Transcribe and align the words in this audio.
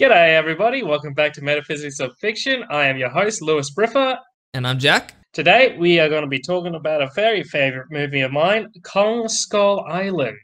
G'day, 0.00 0.34
everybody. 0.34 0.82
Welcome 0.82 1.12
back 1.12 1.34
to 1.34 1.42
Metaphysics 1.42 2.00
of 2.00 2.16
Fiction. 2.18 2.64
I 2.70 2.86
am 2.86 2.96
your 2.96 3.10
host, 3.10 3.42
Lewis 3.42 3.70
Briffa. 3.74 4.16
And 4.54 4.66
I'm 4.66 4.78
Jack. 4.78 5.14
Today, 5.34 5.76
we 5.78 6.00
are 6.00 6.08
going 6.08 6.22
to 6.22 6.28
be 6.28 6.40
talking 6.40 6.74
about 6.74 7.02
a 7.02 7.10
very 7.14 7.44
favorite 7.44 7.88
movie 7.90 8.22
of 8.22 8.32
mine, 8.32 8.68
Kong 8.84 9.28
Skull 9.28 9.84
Island. 9.86 10.38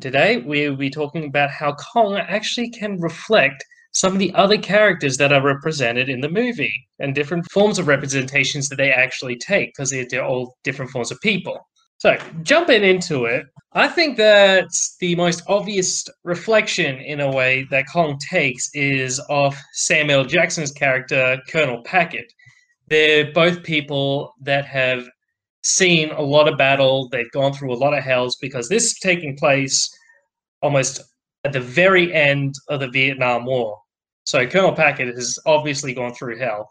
Today, 0.00 0.38
we 0.38 0.68
will 0.68 0.76
be 0.76 0.90
talking 0.90 1.26
about 1.26 1.48
how 1.48 1.74
Kong 1.74 2.16
actually 2.16 2.70
can 2.70 3.00
reflect 3.00 3.64
some 3.92 4.14
of 4.14 4.18
the 4.18 4.34
other 4.34 4.58
characters 4.58 5.16
that 5.16 5.32
are 5.32 5.42
represented 5.42 6.08
in 6.08 6.20
the 6.20 6.28
movie 6.28 6.74
and 6.98 7.14
different 7.14 7.48
forms 7.52 7.78
of 7.78 7.86
representations 7.86 8.68
that 8.68 8.76
they 8.76 8.90
actually 8.90 9.36
take 9.36 9.70
because 9.70 9.90
they're 9.90 10.24
all 10.24 10.56
different 10.64 10.90
forms 10.90 11.12
of 11.12 11.20
people. 11.20 11.56
So, 11.98 12.18
jumping 12.42 12.82
into 12.82 13.26
it, 13.26 13.46
I 13.74 13.88
think 13.88 14.18
that 14.18 14.68
the 15.00 15.14
most 15.14 15.42
obvious 15.46 16.04
reflection, 16.24 16.96
in 16.98 17.20
a 17.20 17.30
way, 17.30 17.66
that 17.70 17.86
Kong 17.90 18.18
takes 18.18 18.68
is 18.74 19.18
of 19.30 19.56
Samuel 19.72 20.24
Jackson's 20.24 20.72
character, 20.72 21.40
Colonel 21.48 21.82
Packard. 21.82 22.26
They're 22.88 23.32
both 23.32 23.62
people 23.62 24.34
that 24.42 24.66
have 24.66 25.08
seen 25.62 26.10
a 26.10 26.20
lot 26.20 26.48
of 26.48 26.58
battle, 26.58 27.08
they've 27.08 27.30
gone 27.30 27.54
through 27.54 27.72
a 27.72 27.76
lot 27.76 27.96
of 27.96 28.04
hells 28.04 28.36
because 28.36 28.68
this 28.68 28.86
is 28.92 28.98
taking 28.98 29.38
place 29.38 29.88
almost 30.60 31.00
at 31.44 31.52
the 31.52 31.60
very 31.60 32.12
end 32.12 32.54
of 32.68 32.80
the 32.80 32.88
Vietnam 32.88 33.46
War. 33.46 33.78
So, 34.24 34.46
Colonel 34.46 34.72
Packard 34.72 35.14
has 35.14 35.38
obviously 35.46 35.94
gone 35.94 36.12
through 36.12 36.38
hell. 36.38 36.68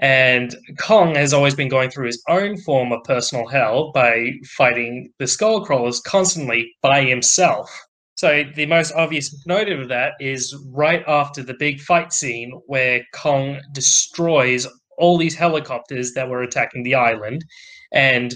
And 0.00 0.56
Kong 0.78 1.14
has 1.14 1.34
always 1.34 1.54
been 1.54 1.68
going 1.68 1.90
through 1.90 2.06
his 2.06 2.22
own 2.26 2.56
form 2.56 2.90
of 2.90 3.04
personal 3.04 3.46
hell 3.46 3.92
by 3.92 4.32
fighting 4.46 5.12
the 5.18 5.26
skull 5.26 5.62
crawlers 5.62 6.00
constantly 6.00 6.72
by 6.80 7.04
himself. 7.04 7.70
So 8.14 8.44
the 8.54 8.66
most 8.66 8.92
obvious 8.92 9.46
note 9.46 9.68
of 9.68 9.88
that 9.88 10.14
is 10.18 10.56
right 10.68 11.04
after 11.06 11.42
the 11.42 11.54
big 11.54 11.80
fight 11.80 12.14
scene 12.14 12.52
where 12.66 13.04
Kong 13.12 13.60
destroys 13.72 14.66
all 14.96 15.18
these 15.18 15.34
helicopters 15.34 16.12
that 16.14 16.28
were 16.28 16.42
attacking 16.42 16.82
the 16.82 16.94
island, 16.94 17.44
and 17.92 18.34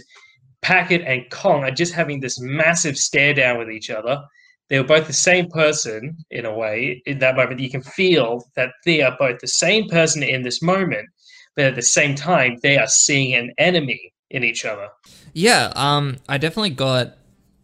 Packard 0.63 1.03
and 1.03 1.29
Kong 1.31 1.65
are 1.65 1.71
just 1.71 1.93
having 1.93 2.21
this 2.21 2.41
massive 2.41 2.97
stare 2.97 3.35
down 3.35 3.59
with 3.59 3.71
each 3.71 3.91
other. 3.91 4.23
They 4.71 4.79
were 4.79 4.87
both 4.87 5.07
the 5.07 5.13
same 5.13 5.51
person 5.51 6.17
in 6.31 6.47
a 6.47 6.55
way. 6.55 7.03
In 7.05 7.19
that 7.19 7.37
moment, 7.37 7.61
you 7.61 7.71
can 7.71 7.83
feel 7.83 8.43
that 8.57 8.73
they 8.87 9.03
are 9.03 9.15
both 9.19 9.41
the 9.41 9.47
same 9.47 9.89
person 9.89 10.23
in 10.23 10.43
this 10.43 10.63
moment 10.63 11.07
but 11.57 11.67
at 11.67 11.75
the 11.75 11.83
same 11.83 12.15
time, 12.15 12.59
they 12.63 12.77
are 12.79 12.87
seeing 12.87 13.35
an 13.35 13.53
enemy 13.59 14.13
in 14.31 14.45
each 14.45 14.65
other. 14.65 14.89
Yeah, 15.33 15.73
um, 15.77 16.17
I 16.29 16.39
definitely 16.39 16.71
got 16.71 17.17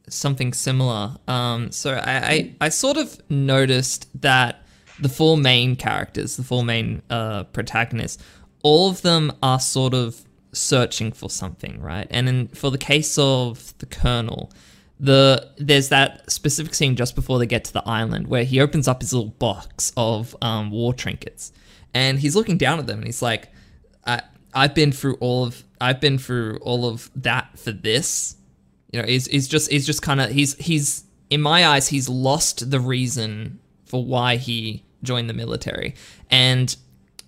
something 0.08 0.52
similar. 0.52 1.16
Um, 1.28 1.70
so 1.72 1.94
I, 1.94 2.16
I, 2.16 2.54
I 2.60 2.68
sort 2.68 2.96
of 2.96 3.20
noticed 3.30 4.08
that 4.20 4.62
the 4.98 5.08
four 5.08 5.36
main 5.36 5.76
characters, 5.76 6.36
the 6.36 6.44
four 6.44 6.64
main 6.64 7.02
uh, 7.10 7.44
protagonists, 7.44 8.22
all 8.62 8.90
of 8.90 9.02
them 9.02 9.32
are 9.42 9.60
sort 9.60 9.94
of 9.94 10.22
searching 10.52 11.12
for 11.12 11.30
something, 11.30 11.80
right? 11.80 12.06
And 12.10 12.28
in, 12.28 12.48
for 12.48 12.70
the 12.70 12.78
case 12.78 13.16
of 13.18 13.76
the 13.78 13.86
Colonel, 13.86 14.52
the 14.98 15.50
there's 15.56 15.88
that 15.88 16.30
specific 16.30 16.74
scene 16.74 16.94
just 16.94 17.14
before 17.14 17.38
they 17.38 17.46
get 17.46 17.64
to 17.64 17.72
the 17.72 17.82
island 17.88 18.26
where 18.26 18.44
he 18.44 18.60
opens 18.60 18.86
up 18.86 19.00
his 19.00 19.14
little 19.14 19.30
box 19.30 19.92
of 19.96 20.36
um, 20.42 20.70
war 20.70 20.92
trinkets, 20.92 21.52
and 21.94 22.18
he's 22.18 22.36
looking 22.36 22.58
down 22.58 22.78
at 22.78 22.86
them 22.86 22.98
and 22.98 23.06
he's 23.06 23.22
like, 23.22 23.48
I 24.06 24.22
I've 24.54 24.74
been 24.74 24.92
through 24.92 25.16
all 25.20 25.44
of 25.44 25.62
I've 25.80 26.00
been 26.00 26.18
through 26.18 26.58
all 26.62 26.86
of 26.86 27.10
that 27.16 27.58
for 27.58 27.72
this. 27.72 28.36
You 28.92 29.00
know, 29.00 29.06
he's 29.06 29.26
he's 29.26 29.48
just 29.48 29.70
he's 29.70 29.86
just 29.86 30.02
kind 30.02 30.20
of 30.20 30.30
he's 30.30 30.54
he's 30.56 31.04
in 31.28 31.40
my 31.40 31.66
eyes 31.66 31.88
he's 31.88 32.08
lost 32.08 32.70
the 32.70 32.80
reason 32.80 33.60
for 33.84 34.04
why 34.04 34.36
he 34.36 34.84
joined 35.02 35.28
the 35.28 35.34
military. 35.34 35.94
And 36.30 36.74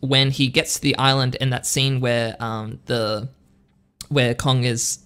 when 0.00 0.30
he 0.30 0.48
gets 0.48 0.74
to 0.74 0.80
the 0.80 0.96
island 0.96 1.36
and 1.40 1.52
that 1.52 1.66
scene 1.66 2.00
where 2.00 2.36
um 2.40 2.80
the 2.86 3.28
where 4.08 4.34
Kong 4.34 4.64
is 4.64 4.98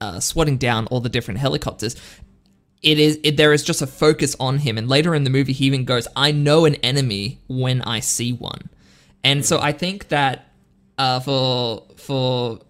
uh, 0.00 0.20
swatting 0.20 0.58
down 0.58 0.86
all 0.86 1.00
the 1.00 1.08
different 1.08 1.40
helicopters, 1.40 1.96
it 2.82 2.98
is 2.98 3.18
it, 3.24 3.36
there 3.36 3.52
is 3.52 3.64
just 3.64 3.82
a 3.82 3.86
focus 3.86 4.36
on 4.38 4.58
him. 4.58 4.78
And 4.78 4.88
later 4.88 5.14
in 5.14 5.24
the 5.24 5.30
movie, 5.30 5.52
he 5.52 5.64
even 5.64 5.84
goes, 5.84 6.06
"I 6.14 6.30
know 6.30 6.64
an 6.66 6.76
enemy 6.76 7.40
when 7.48 7.82
I 7.82 8.00
see 8.00 8.32
one." 8.32 8.68
And 9.24 9.44
so 9.44 9.58
I 9.58 9.72
think 9.72 10.08
that 10.08 10.50
uh, 10.98 11.20
for 11.20 11.84
for 11.96 12.60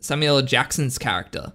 Samuel 0.00 0.42
Jackson's 0.42 0.98
character, 0.98 1.52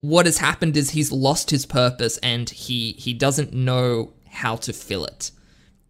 what 0.00 0.26
has 0.26 0.38
happened 0.38 0.76
is 0.76 0.90
he's 0.90 1.12
lost 1.12 1.50
his 1.50 1.66
purpose 1.66 2.18
and 2.18 2.48
he 2.48 2.92
he 2.92 3.12
doesn't 3.14 3.52
know 3.52 4.12
how 4.30 4.56
to 4.56 4.72
fill 4.72 5.04
it, 5.04 5.30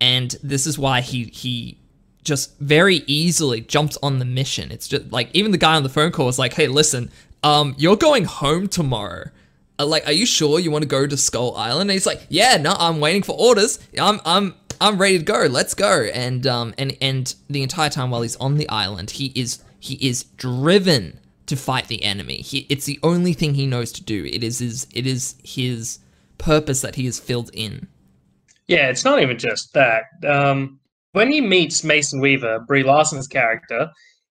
and 0.00 0.36
this 0.42 0.66
is 0.66 0.78
why 0.78 1.00
he 1.00 1.24
he 1.24 1.78
just 2.24 2.58
very 2.58 3.02
easily 3.06 3.60
jumps 3.60 3.98
on 4.02 4.18
the 4.18 4.24
mission. 4.24 4.70
It's 4.72 4.88
just 4.88 5.12
like 5.12 5.28
even 5.34 5.52
the 5.52 5.58
guy 5.58 5.76
on 5.76 5.82
the 5.82 5.88
phone 5.88 6.10
call 6.10 6.26
was 6.26 6.38
like, 6.38 6.54
"Hey, 6.54 6.68
listen, 6.68 7.10
um, 7.42 7.74
you're 7.78 7.96
going 7.96 8.24
home 8.24 8.68
tomorrow." 8.68 9.30
Uh, 9.78 9.86
like, 9.86 10.06
are 10.06 10.12
you 10.12 10.24
sure 10.24 10.60
you 10.60 10.70
want 10.70 10.82
to 10.82 10.88
go 10.88 11.06
to 11.06 11.16
Skull 11.16 11.56
Island? 11.56 11.90
And 11.90 11.92
he's 11.92 12.06
like, 12.06 12.26
"Yeah, 12.28 12.56
no, 12.56 12.74
I'm 12.78 13.00
waiting 13.00 13.22
for 13.22 13.36
orders. 13.38 13.78
I'm 13.98 14.20
I'm 14.24 14.54
I'm 14.80 14.98
ready 14.98 15.18
to 15.18 15.24
go. 15.24 15.46
Let's 15.50 15.74
go. 15.74 16.02
And 16.02 16.46
um 16.46 16.74
and 16.78 16.96
and 17.00 17.34
the 17.48 17.62
entire 17.62 17.90
time 17.90 18.10
while 18.10 18.22
he's 18.22 18.36
on 18.36 18.56
the 18.56 18.68
island, 18.68 19.12
he 19.12 19.32
is 19.34 19.62
he 19.78 19.94
is 20.06 20.24
driven 20.36 21.20
to 21.46 21.56
fight 21.56 21.88
the 21.88 22.02
enemy. 22.02 22.36
He 22.36 22.66
it's 22.70 22.86
the 22.86 22.98
only 23.02 23.32
thing 23.32 23.54
he 23.54 23.66
knows 23.66 23.92
to 23.92 24.04
do. 24.04 24.24
It 24.24 24.42
is 24.42 24.58
his 24.58 24.86
it 24.94 25.06
is 25.06 25.36
his 25.44 25.98
purpose 26.38 26.80
that 26.80 26.94
he 26.96 27.04
has 27.06 27.18
filled 27.18 27.50
in. 27.52 27.88
Yeah, 28.66 28.88
it's 28.88 29.04
not 29.04 29.20
even 29.20 29.38
just 29.38 29.72
that. 29.74 30.04
Um 30.26 30.80
when 31.12 31.30
he 31.30 31.40
meets 31.40 31.84
Mason 31.84 32.20
Weaver, 32.20 32.60
Brie 32.66 32.82
Larson's 32.82 33.28
character, 33.28 33.88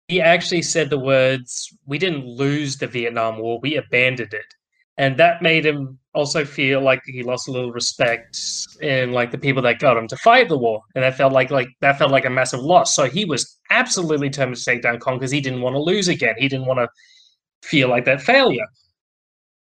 he 0.09 0.19
actually 0.19 0.63
said 0.63 0.89
the 0.89 0.99
words, 0.99 1.73
"We 1.85 1.97
didn't 1.97 2.25
lose 2.25 2.77
the 2.77 2.87
Vietnam 2.87 3.39
War; 3.39 3.59
we 3.61 3.77
abandoned 3.77 4.33
it." 4.33 4.53
And 4.97 5.17
that 5.17 5.41
made 5.41 5.65
him 5.65 5.99
also 6.13 6.45
feel 6.45 6.81
like 6.81 7.01
he 7.05 7.23
lost 7.23 7.47
a 7.47 7.51
little 7.51 7.71
respect 7.71 8.39
in 8.81 9.11
like 9.11 9.31
the 9.31 9.37
people 9.37 9.61
that 9.63 9.79
got 9.79 9.97
him 9.97 10.07
to 10.07 10.17
fight 10.17 10.49
the 10.49 10.57
war, 10.57 10.81
and 10.95 11.03
that 11.03 11.17
felt 11.17 11.33
like 11.33 11.51
like 11.51 11.69
that 11.81 11.97
felt 11.97 12.11
like 12.11 12.25
a 12.25 12.29
massive 12.29 12.59
loss. 12.59 12.95
So 12.95 13.05
he 13.05 13.25
was 13.25 13.59
absolutely 13.69 14.29
determined 14.29 14.57
to 14.57 14.65
take 14.65 14.81
down 14.83 14.99
Kong 14.99 15.17
because 15.17 15.31
he 15.31 15.41
didn't 15.41 15.61
want 15.61 15.75
to 15.75 15.81
lose 15.81 16.07
again. 16.07 16.35
He 16.37 16.47
didn't 16.47 16.67
want 16.67 16.79
to 16.79 16.87
feel 17.67 17.89
like 17.89 18.05
that 18.05 18.21
failure. 18.21 18.65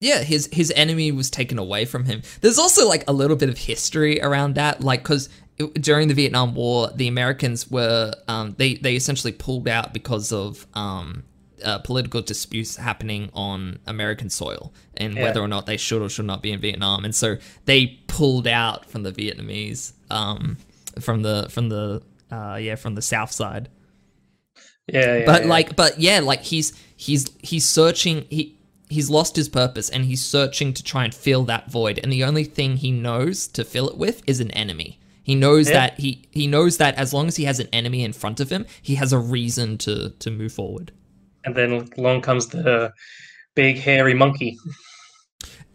Yeah, 0.01 0.23
his 0.23 0.49
his 0.51 0.73
enemy 0.75 1.13
was 1.13 1.31
taken 1.31 1.59
away 1.59 1.85
from 1.85 2.07
him. 2.07 2.23
There's 2.41 2.59
also 2.59 2.89
like 2.89 3.05
a 3.07 3.13
little 3.13 3.37
bit 3.37 3.51
of 3.51 3.59
history 3.59 4.21
around 4.21 4.55
that, 4.55 4.81
like 4.81 5.03
because 5.03 5.29
during 5.75 6.09
the 6.09 6.15
Vietnam 6.15 6.55
War, 6.55 6.91
the 6.95 7.07
Americans 7.07 7.71
were 7.71 8.13
um, 8.27 8.55
they 8.59 8.75
they 8.75 8.97
essentially 8.97 9.33
pulled 9.33 9.69
out 9.69 9.93
because 9.93 10.33
of 10.33 10.67
um, 10.75 11.23
uh, 11.65 11.79
political 11.79 12.23
disputes 12.23 12.77
happening 12.77 13.31
on 13.35 13.79
American 13.87 14.31
soil 14.31 14.73
and 14.97 15.15
yeah. 15.15 15.23
whether 15.23 15.41
or 15.41 15.49
not 15.49 15.67
they 15.67 15.77
should 15.77 16.03
or 16.03 16.09
should 16.09 16.27
not 16.27 16.43
be 16.43 16.53
in 16.53 16.61
Vietnam. 16.61 17.05
And 17.05 17.15
so 17.15 17.37
they 17.65 17.99
pulled 18.07 18.47
out 18.47 18.87
from 18.91 19.03
the 19.03 19.13
Vietnamese, 19.13 19.93
um, 20.11 20.59
from 21.01 21.23
the 21.23 21.49
from 21.51 21.69
the 21.69 22.03
uh, 22.31 22.59
yeah 22.61 22.75
from 22.77 22.95
the 22.95 23.03
south 23.03 23.33
side. 23.33 23.69
Yeah, 24.87 25.19
yeah 25.19 25.27
but 25.27 25.43
yeah. 25.43 25.49
like, 25.49 25.77
but 25.77 25.99
yeah, 25.99 26.21
like 26.21 26.43
he's 26.43 26.73
he's 26.97 27.31
he's 27.43 27.69
searching. 27.69 28.27
He 28.31 28.57
he's 28.89 29.09
lost 29.09 29.37
his 29.37 29.49
purpose 29.49 29.89
and 29.89 30.05
he's 30.05 30.25
searching 30.25 30.75
to 30.75 30.83
try 30.83 31.05
and 31.05 31.15
fill 31.15 31.45
that 31.45 31.71
void. 31.71 32.01
And 32.03 32.13
the 32.13 32.25
only 32.25 32.45
thing 32.45 32.77
he 32.77 32.91
knows 32.91 33.47
to 33.49 33.65
fill 33.65 33.89
it 33.89 33.97
with 33.97 34.21
is 34.27 34.41
an 34.41 34.51
enemy. 34.51 34.99
He 35.23 35.37
knows 35.37 35.69
yeah. 35.69 35.75
that 35.75 36.01
he 36.01 36.25
he 36.33 36.47
knows 36.47 36.79
that 36.79 36.97
as 36.97 37.15
long 37.15 37.29
as 37.29 37.37
he 37.37 37.45
has 37.45 37.61
an 37.61 37.69
enemy 37.73 38.03
in 38.03 38.13
front 38.13 38.41
of 38.41 38.51
him, 38.51 38.67
he 38.83 38.97
has 38.97 39.13
a 39.13 39.19
reason 39.19 39.79
to 39.79 40.11
to 40.11 40.31
move 40.31 40.53
forward 40.53 40.93
and 41.45 41.55
then 41.55 41.89
along 41.99 42.23
comes 42.23 42.49
the 42.49 42.93
big 43.55 43.79
hairy 43.79 44.15
monkey. 44.15 44.59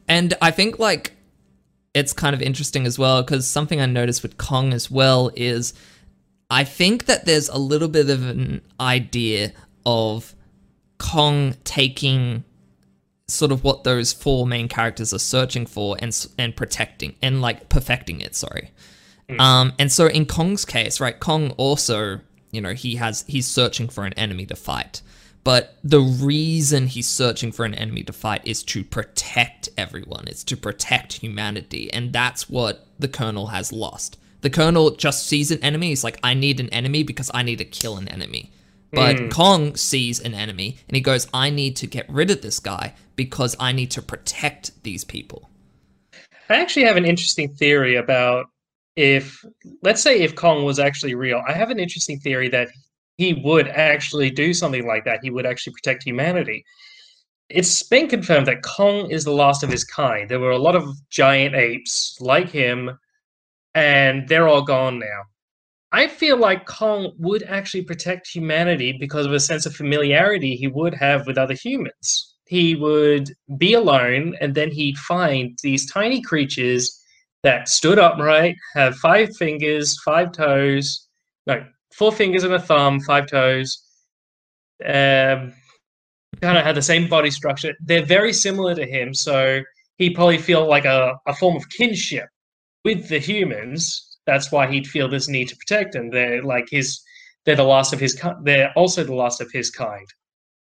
And 0.08 0.34
I 0.42 0.52
think 0.52 0.80
like 0.80 1.14
it's 1.94 2.14
kind 2.14 2.34
of 2.34 2.42
interesting 2.42 2.86
as 2.86 3.00
well 3.00 3.24
because 3.24 3.48
something 3.48 3.80
I 3.80 3.86
noticed 3.86 4.22
with 4.22 4.38
Kong 4.38 4.74
as 4.74 4.92
well 4.92 5.32
is 5.36 5.74
I 6.50 6.64
think 6.64 7.06
that 7.06 7.26
there's 7.26 7.50
a 7.50 7.58
little 7.58 7.88
bit 7.88 8.10
of 8.10 8.28
an 8.28 8.62
idea 8.80 9.54
of 9.86 10.36
Kong 11.00 11.56
taking 11.64 12.44
sort 13.28 13.52
of 13.52 13.64
what 13.64 13.84
those 13.84 14.14
four 14.14 14.46
main 14.46 14.68
characters 14.68 15.14
are 15.14 15.20
searching 15.20 15.66
for 15.66 15.98
and 16.00 16.28
and 16.38 16.56
protecting 16.56 17.16
and 17.22 17.42
like 17.42 17.70
perfecting 17.70 18.22
it. 18.22 18.36
Sorry. 18.36 18.72
Mm. 19.30 19.40
Um, 19.40 19.74
and 19.80 19.92
so 19.92 20.08
in 20.08 20.26
Kong's 20.26 20.66
case, 20.66 21.00
right, 21.00 21.20
Kong 21.20 21.52
also, 21.58 22.20
you 22.52 22.62
know, 22.62 22.74
he 22.74 22.96
has 22.96 23.24
he's 23.28 23.48
searching 23.48 23.90
for 23.90 24.06
an 24.06 24.14
enemy 24.14 24.46
to 24.46 24.56
fight. 24.56 25.02
But 25.46 25.78
the 25.84 26.02
reason 26.02 26.88
he's 26.88 27.08
searching 27.08 27.52
for 27.52 27.66
an 27.66 27.76
enemy 27.76 28.02
to 28.04 28.14
fight 28.14 28.42
is 28.46 28.64
to 28.64 28.84
protect 28.84 29.70
everyone. 29.78 30.28
It's 30.28 30.44
to 30.46 30.58
protect 30.58 31.14
humanity. 31.14 31.94
And 31.94 32.12
that's 32.12 32.50
what 32.50 32.88
the 32.98 33.08
Colonel 33.08 33.48
has 33.48 33.72
lost. 33.72 34.18
The 34.42 34.50
Colonel 34.50 34.96
just 34.96 35.28
sees 35.28 35.52
an 35.52 35.64
enemy. 35.64 35.90
He's 35.90 36.04
like, 36.04 36.20
I 36.24 36.34
need 36.34 36.60
an 36.60 36.70
enemy 36.70 37.04
because 37.04 37.30
I 37.32 37.44
need 37.44 37.60
to 37.60 37.66
kill 37.66 37.98
an 37.98 38.08
enemy. 38.08 38.52
But 38.92 39.18
mm. 39.18 39.32
Kong 39.32 39.76
sees 39.76 40.20
an 40.20 40.34
enemy 40.34 40.80
and 40.90 40.96
he 40.96 41.02
goes, 41.02 41.28
I 41.32 41.52
need 41.52 41.76
to 41.78 41.86
get 41.86 42.10
rid 42.10 42.32
of 42.32 42.42
this 42.42 42.60
guy 42.60 42.96
because 43.16 43.56
I 43.60 43.72
need 43.72 43.92
to 43.92 44.02
protect 44.02 44.84
these 44.84 45.04
people. 45.04 45.52
I 46.50 46.56
actually 46.56 46.86
have 46.86 46.98
an 46.98 47.06
interesting 47.06 47.54
theory 47.54 47.98
about 47.98 48.48
if 48.96 49.46
let's 49.84 50.02
say 50.02 50.22
if 50.22 50.36
Kong 50.36 50.64
was 50.64 50.80
actually 50.80 51.14
real, 51.14 51.44
I 51.48 51.54
have 51.54 51.70
an 51.70 51.80
interesting 51.80 52.20
theory 52.20 52.50
that 52.50 52.70
he 53.18 53.34
would 53.34 53.68
actually 53.68 54.30
do 54.30 54.54
something 54.54 54.86
like 54.86 55.06
that. 55.06 55.20
He 55.24 55.30
would 55.30 55.46
actually 55.46 55.74
protect 55.74 56.04
humanity. 56.04 56.66
It's 57.50 57.84
been 57.84 58.08
confirmed 58.08 58.48
that 58.48 58.64
Kong 58.64 59.10
is 59.12 59.24
the 59.24 59.32
last 59.32 59.64
of 59.64 59.70
his 59.70 59.84
kind. 59.84 60.30
There 60.30 60.40
were 60.40 60.52
a 60.52 60.58
lot 60.58 60.76
of 60.76 60.96
giant 61.10 61.56
apes 61.56 62.18
like 62.20 62.50
him, 62.50 62.98
and 63.74 64.28
they're 64.28 64.48
all 64.48 64.64
gone 64.64 65.00
now. 65.00 65.22
I 65.92 66.08
feel 66.08 66.38
like 66.38 66.66
Kong 66.66 67.14
would 67.20 67.44
actually 67.44 67.84
protect 67.84 68.28
humanity 68.28 68.98
because 69.00 69.26
of 69.26 69.32
a 69.32 69.40
sense 69.40 69.66
of 69.66 69.76
familiarity 69.76 70.56
he 70.56 70.68
would 70.68 70.94
have 70.96 71.26
with 71.26 71.38
other 71.38 71.54
humans. 71.54 72.36
He 72.48 72.76
would 72.76 73.32
be 73.58 73.76
alone, 73.76 74.36
and 74.42 74.54
then 74.54 74.72
he'd 74.72 74.98
find 74.98 75.58
these 75.64 75.90
tiny 75.90 76.22
creatures 76.22 77.02
that 77.44 77.70
stood 77.70 78.00
upright, 78.00 78.56
have 78.74 78.96
five 78.98 79.36
fingers, 79.38 80.02
five 80.04 80.32
toes, 80.32 81.08
no, 81.48 81.64
four 81.98 82.12
fingers 82.12 82.44
and 82.44 82.54
a 82.54 82.60
thumb, 82.60 83.00
five 83.00 83.28
toes. 83.28 83.82
Um, 84.84 85.54
kind 86.42 86.58
of 86.58 86.66
had 86.66 86.76
the 86.76 86.82
same 86.82 87.08
body 87.08 87.32
structure. 87.32 87.74
They're 87.80 88.06
very 88.06 88.34
similar 88.34 88.76
to 88.76 88.86
him, 88.86 89.14
so 89.14 89.62
he 89.98 90.10
probably 90.10 90.38
feel 90.38 90.68
like 90.68 90.86
a, 90.86 91.16
a 91.26 91.34
form 91.34 91.56
of 91.56 91.70
kinship 91.70 92.28
with 92.84 93.08
the 93.08 93.20
humans. 93.20 94.18
That's 94.26 94.52
why 94.52 94.68
he'd 94.68 94.88
feel 94.88 95.08
this 95.08 95.30
need 95.30 95.48
to 95.50 95.56
protect 95.56 95.94
them. 95.94 96.10
They're 96.10 96.44
like 96.44 96.68
his, 96.70 97.00
they're 97.46 97.56
the 97.56 97.64
last 97.64 97.94
of 97.94 98.00
his. 98.00 98.22
They're 98.44 98.74
also 98.76 99.04
the 99.04 99.16
last 99.16 99.40
of 99.40 99.52
his 99.52 99.70
kind. 99.70 100.08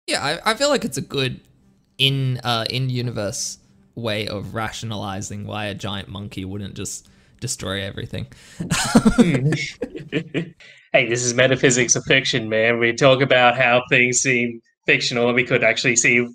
Yeah, 0.06 0.24
I, 0.24 0.52
I 0.52 0.54
feel 0.54 0.70
like 0.70 0.84
it's 0.84 0.96
a 0.96 1.02
good 1.02 1.40
in 1.98 2.38
uh, 2.44 2.64
in 2.70 2.88
universe 2.88 3.58
way 3.94 4.28
of 4.28 4.54
rationalizing 4.54 5.46
why 5.46 5.66
a 5.66 5.74
giant 5.74 6.08
monkey 6.08 6.44
wouldn't 6.44 6.74
just 6.74 7.08
destroy 7.40 7.82
everything. 7.82 8.28
hey, 10.92 11.08
this 11.08 11.22
is 11.24 11.34
metaphysics 11.34 11.96
of 11.96 12.04
fiction, 12.04 12.48
man. 12.48 12.78
We 12.78 12.92
talk 12.92 13.20
about 13.20 13.56
how 13.56 13.82
things 13.88 14.20
seem 14.20 14.62
fictional 14.86 15.26
and 15.26 15.36
we 15.36 15.44
could 15.44 15.62
actually 15.62 15.96
see 15.96 16.26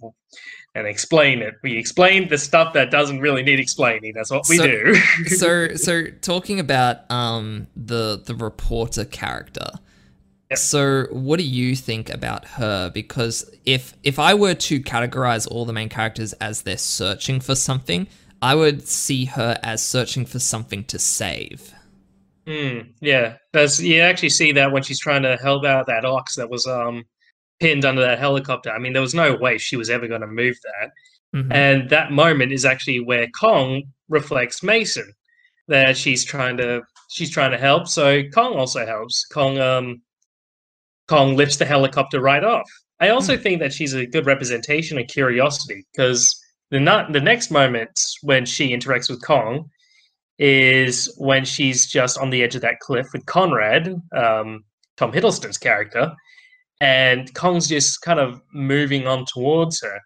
and 0.76 0.88
explain 0.88 1.42
it. 1.42 1.56
We 1.62 1.78
explain 1.78 2.30
the 2.30 2.38
stuff 2.38 2.74
that 2.74 2.92
doesn't 2.92 3.20
really 3.20 3.44
need 3.44 3.60
explaining. 3.60 4.14
That's 4.16 4.32
what 4.32 4.46
we 4.50 4.58
so, 4.58 4.68
do. 4.68 4.96
so 5.28 5.76
so 5.76 6.06
talking 6.22 6.60
about 6.60 7.10
um 7.12 7.68
the 7.76 8.22
the 8.24 8.36
reporter 8.36 9.06
character. 9.06 9.70
Yep. 10.50 10.60
So 10.60 11.04
what 11.12 11.40
do 11.40 11.46
you 11.46 11.76
think 11.76 12.10
about 12.10 12.46
her 12.46 12.90
because 12.90 13.50
if 13.66 13.94
if 14.04 14.20
I 14.20 14.34
were 14.34 14.56
to 14.56 14.80
categorize 14.82 15.48
all 15.50 15.66
the 15.66 15.74
main 15.74 15.90
characters 15.90 16.34
as 16.34 16.64
they're 16.64 16.78
searching 16.78 17.40
for 17.40 17.56
something, 17.56 18.08
I 18.42 18.56
would 18.56 18.88
see 18.88 19.26
her 19.26 19.58
as 19.64 19.84
searching 19.84 20.26
for 20.26 20.40
something 20.40 20.84
to 20.86 21.00
save. 21.00 21.74
Mm, 22.48 22.94
yeah, 23.02 23.38
that's 23.54 23.80
you 23.80 24.02
actually 24.02 24.30
see 24.30 24.52
that 24.52 24.72
when 24.72 24.84
she's 24.84 25.00
trying 25.00 25.24
to 25.24 25.38
help 25.38 25.66
out 25.66 25.88
that 25.88 26.06
ox 26.06 26.36
that 26.36 26.50
was 26.50 26.68
um 26.68 27.04
pinned 27.60 27.86
under 27.86 28.02
that 28.02 28.20
helicopter. 28.20 28.72
I 28.72 28.80
mean, 28.80 28.94
there 28.94 29.02
was 29.02 29.14
no 29.14 29.36
way 29.36 29.58
she 29.58 29.78
was 29.78 29.90
ever 29.90 30.08
going 30.08 30.22
to 30.22 30.28
move 30.28 30.58
that. 30.64 30.92
Mm-hmm. 31.34 31.52
And 31.52 31.90
that 31.90 32.12
moment 32.12 32.52
is 32.52 32.66
actually 32.66 33.00
where 33.00 33.28
Kong 33.30 33.84
reflects 34.10 34.62
Mason 34.62 35.12
that 35.68 35.96
she's 35.96 36.26
trying 36.26 36.58
to 36.58 36.82
she's 37.10 37.32
trying 37.32 37.52
to 37.52 37.58
help. 37.58 37.88
So 37.88 38.24
Kong 38.34 38.54
also 38.54 38.86
helps. 38.86 39.26
Kong 39.26 39.58
um 39.60 40.02
Kong 41.08 41.36
lifts 41.36 41.58
the 41.58 41.66
helicopter 41.66 42.22
right 42.22 42.44
off. 42.44 42.70
I 43.00 43.10
also 43.10 43.36
mm. 43.38 43.42
think 43.42 43.60
that 43.60 43.74
she's 43.74 43.94
a 43.94 44.06
good 44.06 44.26
representation 44.26 44.98
of 44.98 45.08
curiosity 45.08 45.86
because 45.94 46.30
the 46.72 46.80
not 46.80 47.14
the 47.14 47.22
next 47.22 47.52
moment 47.52 48.00
when 48.22 48.46
she 48.46 48.76
interacts 48.76 49.10
with 49.10 49.26
Kong 49.26 49.70
is 50.40 51.14
when 51.18 51.46
she's 51.46 51.86
just 51.86 52.18
on 52.18 52.30
the 52.30 52.44
edge 52.44 52.56
of 52.56 52.62
that 52.62 52.80
cliff 52.80 53.08
with 53.14 53.26
Conrad, 53.26 53.88
um, 54.16 54.64
Tom 54.98 55.12
Hiddleston's 55.12 55.58
character, 55.58 56.14
and 56.82 57.34
Kong's 57.34 57.68
just 57.68 58.02
kind 58.02 58.20
of 58.20 58.42
moving 58.54 59.08
on 59.08 59.26
towards 59.26 59.82
her, 59.82 60.00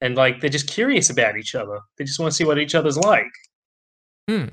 and 0.00 0.14
like 0.16 0.40
they're 0.40 0.50
just 0.50 0.68
curious 0.68 1.10
about 1.10 1.36
each 1.36 1.54
other. 1.54 1.80
They 1.98 2.04
just 2.04 2.18
want 2.18 2.32
to 2.32 2.36
see 2.36 2.44
what 2.44 2.58
each 2.58 2.74
other's 2.74 2.98
like. 2.98 3.30
Hmm. 4.28 4.46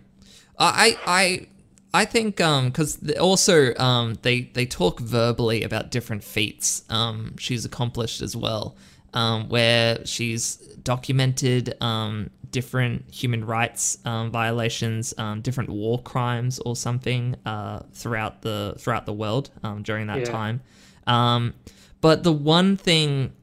I 0.57 0.97
I 1.05 1.47
I 1.93 2.05
think 2.05 2.39
um 2.41 2.67
because 2.67 2.99
also 3.19 3.75
um 3.75 4.17
they 4.21 4.41
they 4.53 4.65
talk 4.65 4.99
verbally 4.99 5.63
about 5.63 5.91
different 5.91 6.23
feats 6.23 6.83
um 6.89 7.35
she's 7.37 7.65
accomplished 7.65 8.21
as 8.21 8.35
well 8.35 8.75
um 9.13 9.49
where 9.49 10.05
she's 10.05 10.57
documented 10.83 11.75
um, 11.81 12.29
different 12.51 13.09
human 13.13 13.45
rights 13.45 13.97
um, 14.05 14.31
violations, 14.31 15.13
um, 15.17 15.41
different 15.41 15.69
war 15.69 16.01
crimes 16.01 16.59
or 16.59 16.75
something 16.75 17.35
uh, 17.45 17.79
throughout 17.93 18.41
the 18.41 18.75
throughout 18.77 19.05
the 19.05 19.13
world 19.13 19.49
um, 19.63 19.83
during 19.83 20.07
that 20.07 20.19
yeah. 20.19 20.25
time. 20.25 20.61
Um, 21.07 21.53
but 22.01 22.23
the 22.23 22.33
one 22.33 22.77
thing 22.77 23.33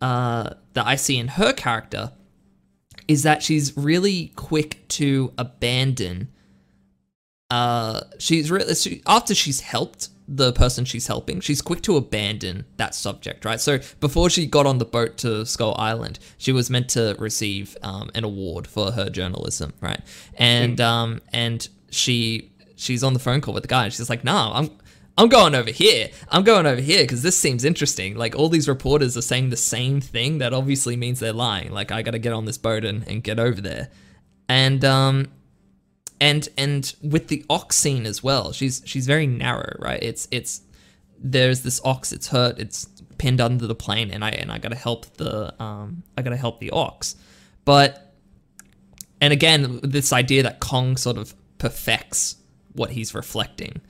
uh, 0.00 0.50
that 0.74 0.86
I 0.86 0.96
see 0.96 1.18
in 1.18 1.28
her 1.28 1.52
character 1.52 2.12
is 3.06 3.22
that 3.22 3.42
she's 3.42 3.76
really 3.76 4.32
quick 4.36 4.86
to 4.88 5.32
abandon. 5.38 6.28
Uh, 7.50 8.02
she's 8.18 8.50
really 8.50 8.74
she, 8.74 9.02
after 9.06 9.34
she's 9.34 9.60
helped 9.60 10.10
the 10.28 10.52
person 10.52 10.84
she's 10.84 11.06
helping, 11.06 11.40
she's 11.40 11.62
quick 11.62 11.80
to 11.82 11.96
abandon 11.96 12.66
that 12.76 12.94
subject, 12.94 13.46
right? 13.46 13.60
So 13.60 13.78
before 13.98 14.28
she 14.28 14.46
got 14.46 14.66
on 14.66 14.76
the 14.76 14.84
boat 14.84 15.16
to 15.18 15.46
Skull 15.46 15.74
Island, 15.78 16.18
she 16.36 16.52
was 16.52 16.68
meant 16.68 16.90
to 16.90 17.16
receive 17.18 17.76
um, 17.82 18.10
an 18.14 18.24
award 18.24 18.66
for 18.66 18.92
her 18.92 19.08
journalism, 19.08 19.72
right? 19.80 20.00
And 20.34 20.78
mm. 20.78 20.84
um, 20.84 21.22
and 21.32 21.66
she 21.90 22.52
she's 22.76 23.02
on 23.02 23.14
the 23.14 23.18
phone 23.18 23.40
call 23.40 23.54
with 23.54 23.62
the 23.62 23.68
guy, 23.68 23.84
and 23.84 23.92
she's 23.92 24.10
like, 24.10 24.22
"Nah, 24.24 24.52
I'm." 24.54 24.70
I'm 25.16 25.28
going 25.28 25.56
over 25.56 25.72
here. 25.72 26.10
I'm 26.28 26.44
going 26.44 26.64
over 26.64 26.80
here 26.80 27.02
because 27.02 27.24
this 27.24 27.36
seems 27.36 27.64
interesting. 27.64 28.14
Like 28.14 28.36
all 28.36 28.48
these 28.48 28.68
reporters 28.68 29.16
are 29.16 29.22
saying 29.22 29.50
the 29.50 29.56
same 29.56 30.00
thing. 30.00 30.38
That 30.38 30.54
obviously 30.54 30.94
means 30.94 31.18
they're 31.18 31.32
lying. 31.32 31.72
Like 31.72 31.90
I 31.90 32.02
got 32.02 32.12
to 32.12 32.20
get 32.20 32.32
on 32.32 32.44
this 32.44 32.56
boat 32.56 32.84
and, 32.84 33.02
and 33.08 33.20
get 33.20 33.40
over 33.40 33.60
there. 33.60 33.88
And 34.48 34.84
um, 34.84 35.26
and 36.20 36.48
and 36.56 36.94
with 37.02 37.28
the 37.28 37.44
ox 37.48 37.76
scene 37.76 38.06
as 38.06 38.22
well 38.22 38.52
she's 38.52 38.82
she's 38.84 39.06
very 39.06 39.26
narrow 39.26 39.74
right? 39.78 40.02
It's 40.02 40.28
it's 40.30 40.62
there's 41.18 41.62
this 41.62 41.80
ox 41.84 42.12
it's 42.12 42.28
hurt 42.28 42.58
it's 42.58 42.86
pinned 43.18 43.40
under 43.40 43.66
the 43.66 43.74
plane 43.74 44.12
and 44.12 44.24
i 44.24 44.30
and 44.30 44.52
i 44.52 44.58
gotta 44.58 44.76
help 44.76 45.04
the 45.16 45.52
um 45.60 46.02
i 46.16 46.22
gotta 46.22 46.36
help 46.36 46.60
the 46.60 46.70
ox. 46.70 47.16
But 47.64 48.14
and 49.20 49.32
again 49.32 49.80
this 49.82 50.12
idea 50.12 50.42
that 50.44 50.60
kong 50.60 50.96
sort 50.96 51.18
of 51.18 51.34
perfects 51.58 52.36
what 52.74 52.90
he's 52.90 53.14
reflecting 53.14 53.80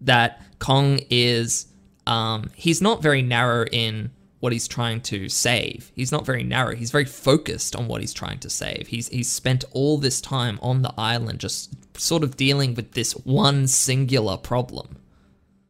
that 0.00 0.40
kong 0.58 1.00
is 1.10 1.66
um 2.06 2.50
he's 2.54 2.80
not 2.80 3.02
very 3.02 3.22
narrow 3.22 3.66
in 3.66 4.10
what 4.40 4.52
he's 4.52 4.68
trying 4.68 5.00
to 5.00 5.28
save. 5.28 5.90
He's 5.94 6.12
not 6.12 6.24
very 6.24 6.44
narrow. 6.44 6.74
He's 6.74 6.90
very 6.90 7.04
focused 7.04 7.74
on 7.74 7.88
what 7.88 8.00
he's 8.00 8.14
trying 8.14 8.38
to 8.40 8.50
save. 8.50 8.88
He's 8.88 9.08
he's 9.08 9.30
spent 9.30 9.64
all 9.72 9.98
this 9.98 10.20
time 10.20 10.58
on 10.62 10.82
the 10.82 10.94
island 10.96 11.40
just 11.40 11.74
sort 11.98 12.22
of 12.22 12.36
dealing 12.36 12.74
with 12.74 12.92
this 12.92 13.12
one 13.12 13.66
singular 13.66 14.36
problem. 14.36 14.98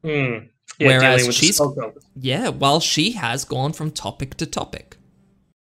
Mm. 0.04 0.48
Yeah, 0.78 0.98
Whereas 0.98 1.34
she's 1.34 1.60
yeah, 2.14 2.48
while 2.48 2.80
she 2.80 3.12
has 3.12 3.44
gone 3.44 3.72
from 3.72 3.90
topic 3.90 4.36
to 4.36 4.46
topic. 4.46 4.96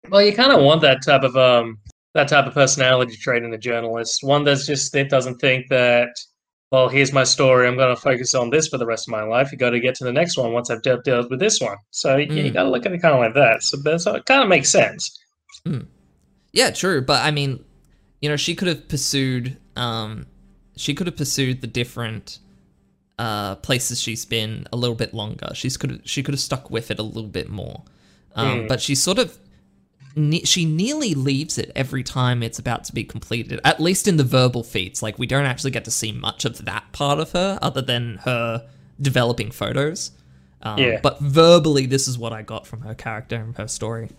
Well, 0.09 0.21
you 0.21 0.33
kind 0.33 0.51
of 0.51 0.61
want 0.61 0.81
that 0.81 1.03
type 1.03 1.23
of 1.23 1.35
um 1.35 1.79
that 2.13 2.29
type 2.29 2.47
of 2.47 2.53
personality 2.53 3.15
trait 3.17 3.43
in 3.43 3.53
a 3.53 3.57
journalist. 3.57 4.23
One 4.23 4.43
that's 4.43 4.65
just 4.65 4.93
that 4.93 5.09
doesn't 5.09 5.39
think 5.39 5.67
that 5.69 6.09
well, 6.75 6.89
here's 6.89 7.13
my 7.13 7.23
story. 7.23 7.69
I'm 7.69 7.77
going 7.77 7.95
to 7.95 8.01
focus 8.01 8.35
on 8.35 8.49
this 8.49 8.67
for 8.67 8.77
the 8.77 8.85
rest 8.85 9.07
of 9.07 9.11
my 9.13 9.23
life. 9.23 9.49
You 9.49 9.57
got 9.57 9.69
to 9.69 9.79
get 9.79 9.95
to 9.95 10.03
the 10.03 10.11
next 10.11 10.37
one 10.37 10.51
once 10.51 10.69
I've 10.69 10.81
dealt, 10.81 11.05
dealt 11.05 11.29
with 11.29 11.39
this 11.39 11.61
one. 11.61 11.77
So 11.91 12.17
mm. 12.17 12.27
yeah, 12.27 12.33
you 12.33 12.49
hmm. 12.49 12.53
got 12.53 12.63
to 12.63 12.69
look 12.69 12.85
at 12.85 12.91
it 12.91 13.01
kind 13.01 13.13
of 13.15 13.21
like 13.21 13.33
that. 13.33 13.63
So, 13.63 14.15
it 14.15 14.25
kind 14.25 14.43
of 14.43 14.49
makes 14.49 14.69
sense. 14.69 15.17
Mm. 15.65 15.87
Yeah, 16.51 16.71
true. 16.71 17.01
But 17.01 17.23
I 17.23 17.31
mean, 17.31 17.63
you 18.19 18.27
know, 18.27 18.35
she 18.35 18.55
could 18.55 18.67
have 18.67 18.89
pursued. 18.89 19.55
Um, 19.77 20.25
she 20.75 20.93
could 20.93 21.07
have 21.07 21.15
pursued 21.15 21.61
the 21.61 21.67
different 21.67 22.39
uh, 23.19 23.55
places 23.55 24.01
she's 24.01 24.25
been 24.25 24.67
a 24.73 24.75
little 24.75 24.97
bit 24.97 25.13
longer. 25.13 25.51
She's 25.53 25.77
could 25.77 26.01
she 26.03 26.23
could 26.23 26.33
have 26.33 26.41
stuck 26.41 26.69
with 26.69 26.91
it 26.91 26.99
a 26.99 27.03
little 27.03 27.29
bit 27.29 27.47
more. 27.49 27.83
Um, 28.35 28.63
mm. 28.63 28.67
But 28.67 28.81
she 28.81 28.95
sort 28.95 29.17
of 29.17 29.39
ne- 30.15 30.43
she 30.43 30.65
nearly 30.65 31.13
leaves 31.13 31.57
it 31.57 31.71
every 31.75 32.03
time 32.03 32.41
it's 32.41 32.59
about 32.59 32.83
to 32.85 32.93
be 32.93 33.03
completed. 33.03 33.59
At 33.63 33.79
least 33.79 34.07
in 34.07 34.17
the 34.17 34.23
verbal 34.23 34.63
feats, 34.63 35.03
like 35.03 35.19
we 35.19 35.27
don't 35.27 35.45
actually 35.45 35.71
get 35.71 35.85
to 35.85 35.91
see 35.91 36.11
much 36.11 36.45
of 36.45 36.65
that 36.65 36.91
part 36.91 37.19
of 37.19 37.31
her, 37.31 37.59
other 37.61 37.81
than 37.81 38.19
her 38.23 38.67
developing 39.01 39.51
photos. 39.51 40.11
Um, 40.61 40.79
yeah. 40.79 40.99
But 41.01 41.19
verbally, 41.19 41.85
this 41.85 42.07
is 42.07 42.17
what 42.17 42.33
I 42.33 42.41
got 42.41 42.65
from 42.65 42.81
her 42.81 42.95
character 42.95 43.35
and 43.35 43.55
her 43.57 43.67
story. 43.67 44.09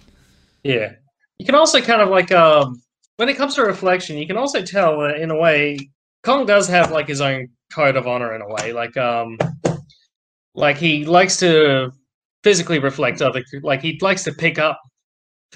Yeah. 0.62 0.92
You 1.38 1.46
can 1.46 1.54
also 1.54 1.80
kind 1.80 2.00
of 2.00 2.08
like 2.08 2.32
um, 2.32 2.80
when 3.16 3.28
it 3.28 3.36
comes 3.36 3.54
to 3.56 3.62
reflection, 3.62 4.16
you 4.16 4.26
can 4.26 4.36
also 4.36 4.62
tell 4.62 5.00
uh, 5.00 5.14
in 5.14 5.30
a 5.30 5.36
way 5.36 5.78
Kong 6.22 6.46
does 6.46 6.68
have 6.68 6.90
like 6.90 7.08
his 7.08 7.20
own 7.20 7.48
code 7.72 7.96
of 7.96 8.06
honor 8.06 8.34
in 8.34 8.42
a 8.42 8.48
way. 8.48 8.72
Like 8.72 8.96
um, 8.96 9.38
like 10.54 10.76
he 10.76 11.04
likes 11.04 11.36
to 11.38 11.92
physically 12.42 12.78
reflect 12.78 13.20
other 13.22 13.42
like 13.62 13.82
he 13.82 13.98
likes 14.00 14.22
to 14.24 14.32
pick 14.32 14.58
up 14.58 14.80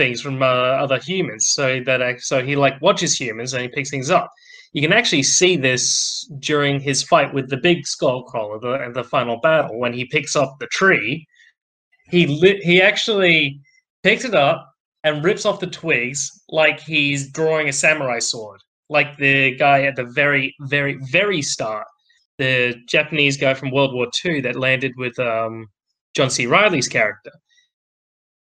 things 0.00 0.22
from 0.22 0.42
uh, 0.42 0.46
other 0.84 0.98
humans. 0.98 1.50
So 1.50 1.80
that 1.84 2.00
so 2.20 2.42
he 2.42 2.56
like 2.56 2.80
watches 2.80 3.20
humans 3.20 3.52
and 3.52 3.62
he 3.62 3.68
picks 3.68 3.90
things 3.90 4.10
up. 4.10 4.30
You 4.72 4.80
can 4.80 4.92
actually 4.92 5.24
see 5.24 5.56
this 5.56 6.30
during 6.38 6.80
his 6.80 7.02
fight 7.02 7.34
with 7.34 7.50
the 7.50 7.56
big 7.56 7.86
skull 7.86 8.22
crawler, 8.22 8.58
the, 8.60 8.92
the 8.94 9.04
final 9.04 9.36
battle, 9.40 9.78
when 9.78 9.92
he 9.92 10.04
picks 10.04 10.34
up 10.36 10.56
the 10.58 10.68
tree. 10.68 11.26
He 12.08 12.26
li- 12.26 12.62
he 12.62 12.80
actually 12.80 13.60
picks 14.02 14.24
it 14.24 14.34
up 14.34 14.72
and 15.04 15.24
rips 15.24 15.44
off 15.44 15.60
the 15.60 15.66
twigs 15.66 16.20
like 16.48 16.80
he's 16.80 17.30
drawing 17.30 17.68
a 17.68 17.72
samurai 17.72 18.20
sword, 18.20 18.60
like 18.88 19.16
the 19.18 19.56
guy 19.56 19.82
at 19.82 19.96
the 19.96 20.04
very, 20.04 20.54
very, 20.60 20.98
very 21.10 21.42
start, 21.42 21.86
the 22.38 22.74
Japanese 22.88 23.36
guy 23.36 23.54
from 23.54 23.70
World 23.70 23.94
War 23.94 24.06
II 24.24 24.40
that 24.42 24.56
landed 24.56 24.92
with 24.96 25.18
um, 25.18 25.66
John 26.14 26.30
C. 26.30 26.46
Reilly's 26.46 26.88
character. 26.88 27.32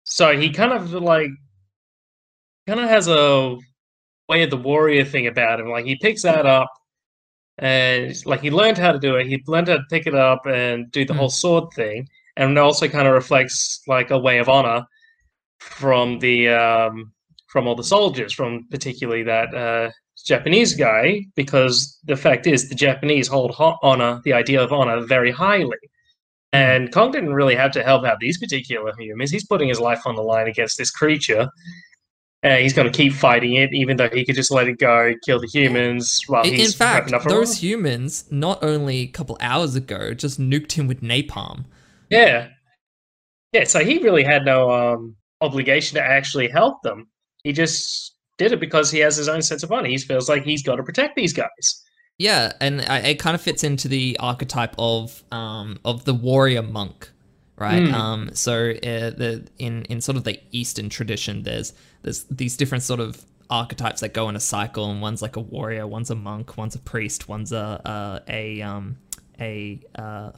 So 0.05 0.37
he 0.37 0.51
kind 0.51 0.73
of 0.73 0.93
like 0.93 1.31
kind 2.69 2.81
of 2.81 2.89
has 2.91 3.09
a 3.09 3.57
way 4.29 4.43
of 4.43 4.51
the 4.51 4.57
warrior 4.71 5.05
thing 5.05 5.27
about 5.27 5.59
him. 5.59 5.69
Like 5.71 5.87
he 5.87 5.97
picks 5.97 6.23
that 6.23 6.45
up 6.45 6.71
and 7.59 8.15
like 8.27 8.43
he 8.43 8.51
learned 8.51 8.79
how 8.79 8.93
to 8.93 8.99
do 8.99 9.17
it. 9.17 9.27
He 9.27 9.43
learned 9.47 9.69
how 9.69 9.79
to 9.79 9.85
pick 9.91 10.07
it 10.07 10.15
up 10.15 10.43
and 10.47 10.93
do 10.93 11.05
the 11.05 11.15
Mm. 11.15 11.17
whole 11.17 11.31
sword 11.31 11.65
thing. 11.75 12.07
And 12.37 12.53
it 12.53 12.59
also 12.59 12.87
kind 12.87 13.09
of 13.09 13.15
reflects 13.15 13.81
like 13.87 14.11
a 14.11 14.19
way 14.19 14.39
of 14.39 14.49
honor 14.49 14.85
from 15.61 16.19
the 16.19 16.49
um, 16.51 17.13
from 17.53 17.67
all 17.67 17.75
the 17.75 17.83
soldiers, 17.97 18.33
from 18.35 18.69
particularly 18.71 19.23
that 19.25 19.55
uh, 19.55 19.91
Japanese 20.27 20.75
guy, 20.75 21.25
because 21.35 21.99
the 22.05 22.17
fact 22.17 22.47
is 22.47 22.69
the 22.69 22.75
Japanese 22.75 23.27
hold 23.29 23.55
honor, 23.83 24.21
the 24.25 24.35
idea 24.35 24.63
of 24.63 24.73
honor, 24.73 25.01
very 25.07 25.31
highly. 25.31 25.79
And 26.53 26.93
Kong 26.93 27.11
didn't 27.11 27.35
really 27.35 27.55
have 27.57 27.73
to 27.73 27.83
help 27.83 28.05
out 28.05 28.19
these 28.21 28.39
particular 28.39 28.93
humans. 28.99 29.31
He's 29.31 29.47
putting 29.47 29.69
his 29.69 29.81
life 29.81 30.03
on 30.07 30.15
the 30.17 30.23
line 30.23 30.49
against 30.49 30.77
this 30.79 30.91
creature. 30.91 31.49
And 32.43 32.63
he's 32.63 32.73
going 32.73 32.91
to 32.91 32.97
keep 32.97 33.13
fighting 33.13 33.55
it, 33.55 33.75
even 33.75 33.97
though 33.97 34.09
he 34.09 34.25
could 34.25 34.37
just 34.37 34.53
let 34.53 34.69
it 34.69 34.79
go, 34.79 35.13
kill 35.25 35.41
the 35.41 35.49
humans. 35.49 36.23
While 36.29 36.45
In, 36.45 36.55
in 36.55 36.61
he's 36.61 36.75
fact, 36.75 37.11
wrapping 37.11 37.15
up 37.15 37.27
a 37.27 37.29
those 37.29 37.61
humans 37.61 38.25
not 38.31 38.63
only 38.63 38.99
a 39.01 39.07
couple 39.09 39.37
hours 39.41 39.75
ago 39.75 40.15
just 40.15 40.41
nuked 40.41 40.73
him 40.73 40.87
with 40.87 41.01
napalm. 41.03 41.65
Yeah. 42.11 42.49
Yeah, 43.53 43.65
so 43.65 43.85
he 43.85 43.99
really 43.99 44.23
had 44.23 44.45
no 44.45 44.71
um, 44.71 45.17
obligation 45.41 45.97
to 45.97 46.03
actually 46.03 46.49
help 46.49 46.83
them. 46.83 47.09
He 47.43 47.53
just 47.53 48.15
did 48.37 48.53
it 48.53 48.61
because 48.61 48.91
he 48.91 49.01
has 49.01 49.17
his 49.17 49.29
own 49.29 49.43
sense 49.43 49.63
of 49.63 49.73
honor. 49.73 49.89
He 49.89 49.99
feels 49.99 50.29
like 50.29 50.45
he's 50.45 50.63
got 50.63 50.77
to 50.77 50.83
protect 50.83 51.17
these 51.17 51.33
guys. 51.33 51.83
Yeah, 52.19 52.53
and 52.61 52.83
I, 52.83 52.99
it 53.01 53.19
kind 53.19 53.35
of 53.35 53.41
fits 53.41 53.63
into 53.65 53.89
the 53.89 54.17
archetype 54.21 54.75
of 54.79 55.23
um, 55.31 55.79
of 55.85 56.05
the 56.05 56.15
warrior 56.15 56.63
monk, 56.63 57.11
right? 57.59 57.83
Mm. 57.83 57.93
Um, 57.93 58.31
so 58.35 58.71
uh, 58.71 59.11
the 59.11 59.49
in 59.59 59.83
in 59.85 60.01
sort 60.01 60.17
of 60.17 60.25
the 60.25 60.41
Eastern 60.53 60.89
tradition, 60.89 61.43
there's 61.43 61.73
there's 62.03 62.25
these 62.25 62.57
different 62.57 62.85
sort 62.85 63.01
of 63.01 63.25
archetypes 63.51 64.01
that 64.03 64.13
go 64.13 64.29
in 64.29 64.37
a 64.37 64.41
cycle, 64.41 64.91
and 64.91 65.01
one's 65.01 65.23
like 65.23 65.37
a 65.37 65.41
warrior, 65.41 65.87
one's 65.87 66.11
a 66.11 66.15
monk, 66.15 66.57
one's 66.57 66.75
a 66.75 66.79
priest, 66.79 67.29
one's 67.29 67.53
a 67.53 68.23
a, 68.29 68.33
a 68.33 68.63
um 68.63 68.99
a 69.41 69.81
uh, 69.95 70.33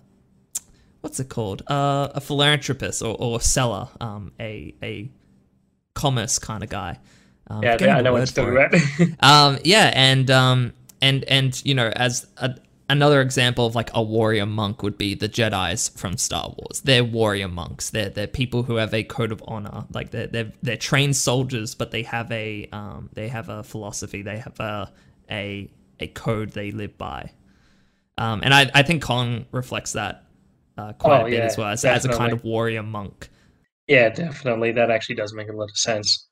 what's 1.00 1.20
it 1.20 1.28
called? 1.28 1.62
Uh, 1.66 2.08
a 2.14 2.20
philanthropist 2.20 3.02
or, 3.02 3.16
or 3.18 3.40
seller, 3.40 3.88
um, 4.00 4.32
a 4.40 4.74
a 4.82 5.10
commerce 5.94 6.38
kind 6.38 6.62
of 6.62 6.68
guy. 6.68 6.98
Um, 7.48 7.62
Yeah, 7.62 7.76
I 7.96 8.00
know 8.00 8.12
what 8.12 8.18
you're 8.18 8.26
talking 8.26 8.56
about. 8.56 9.18
um 9.20 9.58
yeah 9.64 9.90
and 9.92 10.30
um 10.30 10.72
and 11.02 11.24
and 11.24 11.60
you 11.64 11.74
know 11.74 11.88
as 11.88 12.26
a, 12.36 12.54
another 12.90 13.20
example 13.20 13.66
of 13.66 13.74
like 13.74 13.90
a 13.94 14.02
warrior 14.02 14.46
monk 14.46 14.82
would 14.82 14.98
be 14.98 15.14
the 15.14 15.28
jedis 15.28 15.96
from 15.98 16.16
star 16.16 16.54
wars. 16.58 16.82
They're 16.82 17.04
warrior 17.04 17.48
monks. 17.48 17.90
They're 17.90 18.10
they're 18.10 18.26
people 18.26 18.62
who 18.64 18.76
have 18.76 18.94
a 18.94 19.04
code 19.04 19.32
of 19.32 19.42
honor. 19.46 19.86
Like 19.92 20.10
they're 20.10 20.26
they're, 20.26 20.52
they're 20.62 20.76
trained 20.76 21.16
soldiers 21.16 21.74
but 21.74 21.90
they 21.90 22.02
have 22.04 22.30
a 22.32 22.68
um 22.72 23.10
they 23.14 23.28
have 23.28 23.48
a 23.48 23.62
philosophy. 23.62 24.22
They 24.22 24.38
have 24.38 24.58
a 24.60 24.92
a 25.30 25.70
a 26.00 26.08
code 26.08 26.50
they 26.52 26.70
live 26.72 26.98
by. 26.98 27.30
Um 28.18 28.40
and 28.44 28.54
i 28.54 28.70
i 28.74 28.82
think 28.82 29.02
kong 29.02 29.46
reflects 29.52 29.92
that 29.94 30.24
uh, 30.78 30.92
quite 30.94 31.20
Oh, 31.20 31.22
a 31.22 31.26
bit 31.26 31.44
yeah, 31.44 31.44
as 31.44 31.56
well 31.56 31.68
as, 31.68 31.84
as 31.84 32.04
a 32.04 32.08
kind 32.08 32.32
of 32.32 32.44
warrior 32.44 32.82
monk. 32.82 33.28
Yeah, 33.88 34.08
definitely. 34.10 34.72
That 34.72 34.90
actually 34.90 35.16
does 35.16 35.34
make 35.34 35.48
a 35.50 35.52
lot 35.52 35.70
of 35.70 35.76
sense. 35.76 36.28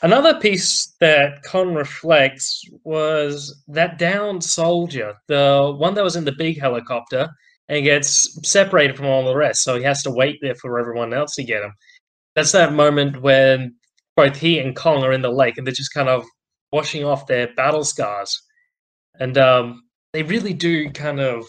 Another 0.00 0.38
piece 0.38 0.94
that 1.00 1.42
Kong 1.42 1.74
reflects 1.74 2.62
was 2.84 3.62
that 3.66 3.98
downed 3.98 4.44
soldier, 4.44 5.14
the 5.26 5.74
one 5.76 5.94
that 5.94 6.04
was 6.04 6.14
in 6.14 6.24
the 6.24 6.32
big 6.32 6.60
helicopter 6.60 7.28
and 7.68 7.84
gets 7.84 8.38
separated 8.48 8.96
from 8.96 9.06
all 9.06 9.24
the 9.24 9.34
rest. 9.34 9.62
So 9.62 9.76
he 9.76 9.82
has 9.82 10.02
to 10.04 10.10
wait 10.10 10.38
there 10.40 10.54
for 10.54 10.78
everyone 10.78 11.12
else 11.12 11.34
to 11.34 11.44
get 11.44 11.64
him. 11.64 11.72
That's 12.36 12.52
that 12.52 12.72
moment 12.72 13.22
when 13.22 13.74
both 14.14 14.36
he 14.36 14.60
and 14.60 14.76
Kong 14.76 15.02
are 15.02 15.12
in 15.12 15.22
the 15.22 15.30
lake 15.30 15.58
and 15.58 15.66
they're 15.66 15.74
just 15.74 15.92
kind 15.94 16.08
of 16.08 16.24
washing 16.70 17.04
off 17.04 17.26
their 17.26 17.52
battle 17.54 17.84
scars. 17.84 18.40
And 19.18 19.36
um, 19.36 19.82
they 20.12 20.22
really 20.22 20.54
do 20.54 20.90
kind 20.90 21.18
of, 21.18 21.44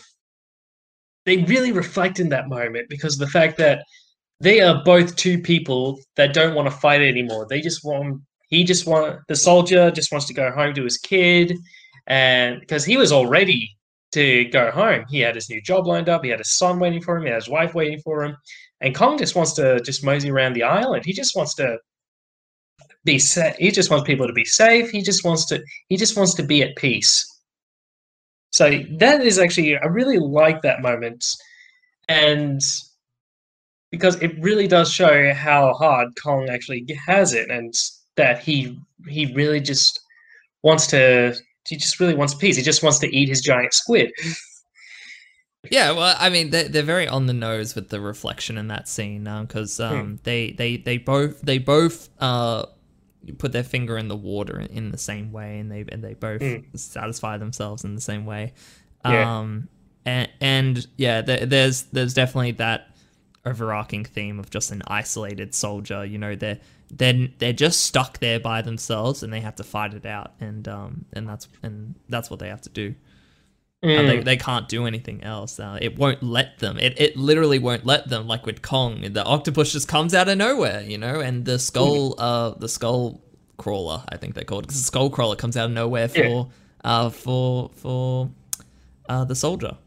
they 1.25 1.43
really 1.43 1.71
reflect 1.71 2.19
in 2.19 2.29
that 2.29 2.49
moment 2.49 2.89
because 2.89 3.17
the 3.17 3.27
fact 3.27 3.57
that 3.57 3.83
they 4.39 4.61
are 4.61 4.83
both 4.83 5.15
two 5.15 5.39
people 5.39 5.99
that 6.15 6.33
don't 6.33 6.55
want 6.55 6.67
to 6.67 6.75
fight 6.75 7.01
anymore. 7.01 7.45
They 7.47 7.61
just 7.61 7.83
want 7.83 8.21
he 8.49 8.63
just 8.63 8.85
want 8.85 9.19
the 9.27 9.35
soldier 9.35 9.89
just 9.91 10.11
wants 10.11 10.27
to 10.27 10.33
go 10.33 10.51
home 10.51 10.73
to 10.73 10.83
his 10.83 10.97
kid 10.97 11.57
and 12.07 12.59
because 12.59 12.83
he 12.83 12.97
was 12.97 13.11
all 13.11 13.27
ready 13.27 13.75
to 14.11 14.45
go 14.45 14.71
home. 14.71 15.05
He 15.09 15.19
had 15.19 15.35
his 15.35 15.49
new 15.49 15.61
job 15.61 15.85
lined 15.85 16.09
up, 16.09 16.23
he 16.23 16.31
had 16.31 16.39
his 16.39 16.51
son 16.51 16.79
waiting 16.79 17.01
for 17.01 17.17
him, 17.17 17.23
he 17.23 17.29
had 17.29 17.35
his 17.35 17.49
wife 17.49 17.73
waiting 17.73 17.99
for 17.99 18.23
him. 18.23 18.35
And 18.81 18.95
Kong 18.95 19.17
just 19.17 19.35
wants 19.35 19.53
to 19.53 19.79
just 19.81 20.03
mosey 20.03 20.31
around 20.31 20.53
the 20.53 20.63
island. 20.63 21.05
He 21.05 21.13
just 21.13 21.35
wants 21.35 21.53
to 21.55 21.77
be 23.05 23.19
sa- 23.19 23.53
he 23.59 23.71
just 23.71 23.91
wants 23.91 24.07
people 24.07 24.27
to 24.27 24.33
be 24.33 24.45
safe. 24.45 24.89
He 24.89 25.01
just 25.01 25.23
wants 25.23 25.45
to 25.47 25.61
he 25.89 25.97
just 25.97 26.17
wants 26.17 26.33
to 26.35 26.43
be 26.43 26.63
at 26.63 26.75
peace. 26.75 27.25
So 28.51 28.81
that 28.97 29.21
is 29.21 29.37
actually 29.37 29.77
I 29.77 29.85
really 29.85 30.17
like 30.17 30.61
that 30.63 30.81
moment. 30.81 31.25
And 32.07 32.61
because 33.91 34.15
it 34.21 34.41
really 34.41 34.67
does 34.67 34.91
show 34.91 35.33
how 35.33 35.73
hard 35.73 36.09
Kong 36.21 36.49
actually 36.49 36.85
has 37.05 37.33
it, 37.33 37.51
and 37.51 37.73
that 38.19 38.39
he 38.43 38.77
he 39.07 39.33
really 39.33 39.59
just 39.59 39.99
wants 40.63 40.87
to 40.87 41.33
he 41.67 41.75
just 41.75 41.99
really 41.99 42.15
wants 42.15 42.33
peace. 42.35 42.55
He 42.57 42.63
just 42.63 42.83
wants 42.83 42.99
to 42.99 43.07
eat 43.15 43.29
his 43.29 43.41
giant 43.41 43.73
squid. 43.73 44.11
Yeah, 45.69 45.91
well, 45.91 46.15
I 46.17 46.29
mean, 46.29 46.51
they're, 46.51 46.69
they're 46.69 46.83
very 46.83 47.05
on 47.07 47.25
the 47.25 47.33
nose 47.33 47.75
with 47.75 47.89
the 47.89 47.99
reflection 47.99 48.57
in 48.57 48.69
that 48.69 48.87
scene 48.87 49.25
because 49.41 49.79
um, 49.81 50.17
they, 50.23 50.51
they 50.51 50.77
they 50.77 50.97
both 50.97 51.41
they 51.41 51.57
both 51.57 52.07
uh, 52.19 52.65
put 53.37 53.51
their 53.51 53.65
finger 53.65 53.97
in 53.97 54.07
the 54.07 54.15
water 54.15 54.57
in, 54.57 54.67
in 54.67 54.91
the 54.91 54.97
same 54.97 55.33
way, 55.33 55.59
and 55.59 55.69
they 55.69 55.83
and 55.91 56.01
they 56.01 56.13
both 56.13 56.39
Mm. 56.39 56.63
satisfy 56.79 57.37
themselves 57.37 57.83
in 57.83 57.93
the 57.93 57.99
same 58.01 58.25
way. 58.25 58.53
Yeah. 59.03 59.39
Um, 59.39 59.67
and, 60.05 60.29
and 60.39 60.87
yeah, 60.95 61.21
there, 61.21 61.45
there's 61.45 61.83
there's 61.91 62.13
definitely 62.13 62.51
that 62.53 62.95
overarching 63.45 64.05
theme 64.05 64.39
of 64.39 64.49
just 64.49 64.71
an 64.71 64.81
isolated 64.87 65.53
soldier. 65.53 66.05
You 66.05 66.19
know, 66.19 66.35
they're 66.35 66.59
they're 66.91 67.27
they're 67.37 67.53
just 67.53 67.81
stuck 67.83 68.19
there 68.19 68.39
by 68.39 68.61
themselves, 68.61 69.23
and 69.23 69.31
they 69.31 69.41
have 69.41 69.55
to 69.57 69.63
fight 69.63 69.93
it 69.93 70.05
out, 70.05 70.33
and 70.39 70.67
um 70.67 71.05
and 71.13 71.27
that's 71.27 71.47
and 71.63 71.95
that's 72.09 72.29
what 72.29 72.39
they 72.39 72.49
have 72.49 72.61
to 72.61 72.69
do. 72.69 72.95
Uh, 73.81 73.87
they, 73.87 74.17
Mm. 74.17 74.25
they 74.25 74.35
can't 74.35 74.67
do 74.67 74.85
anything 74.85 75.23
else. 75.23 75.57
Uh, 75.57 75.77
it 75.81 75.97
won't 75.97 76.21
let 76.21 76.59
them. 76.59 76.77
It, 76.77 76.99
it 76.99 77.15
literally 77.15 77.59
won't 77.59 77.85
let 77.85 78.09
them. 78.09 78.27
Like 78.27 78.45
with 78.45 78.61
Kong, 78.61 79.13
the 79.13 79.23
octopus 79.23 79.71
just 79.71 79.87
comes 79.87 80.13
out 80.13 80.27
of 80.27 80.37
nowhere, 80.37 80.81
you 80.81 80.97
know. 80.97 81.21
And 81.21 81.45
the 81.45 81.57
skull, 81.59 82.15
uh, 82.19 82.49
the 82.57 82.67
skull 82.67 83.21
crawler, 83.55 84.03
I 84.09 84.17
think 84.17 84.35
they 84.35 84.43
call 84.43 84.59
it, 84.59 84.63
because 84.63 84.79
the 84.79 84.83
skull 84.83 85.09
crawler 85.09 85.37
comes 85.37 85.55
out 85.55 85.67
of 85.67 85.71
nowhere 85.71 86.09
for, 86.09 86.19
Yeah. 86.19 86.43
uh, 86.83 87.09
for 87.09 87.71
for, 87.75 88.29
uh, 89.07 89.23
the 89.23 89.35
soldier. 89.35 89.77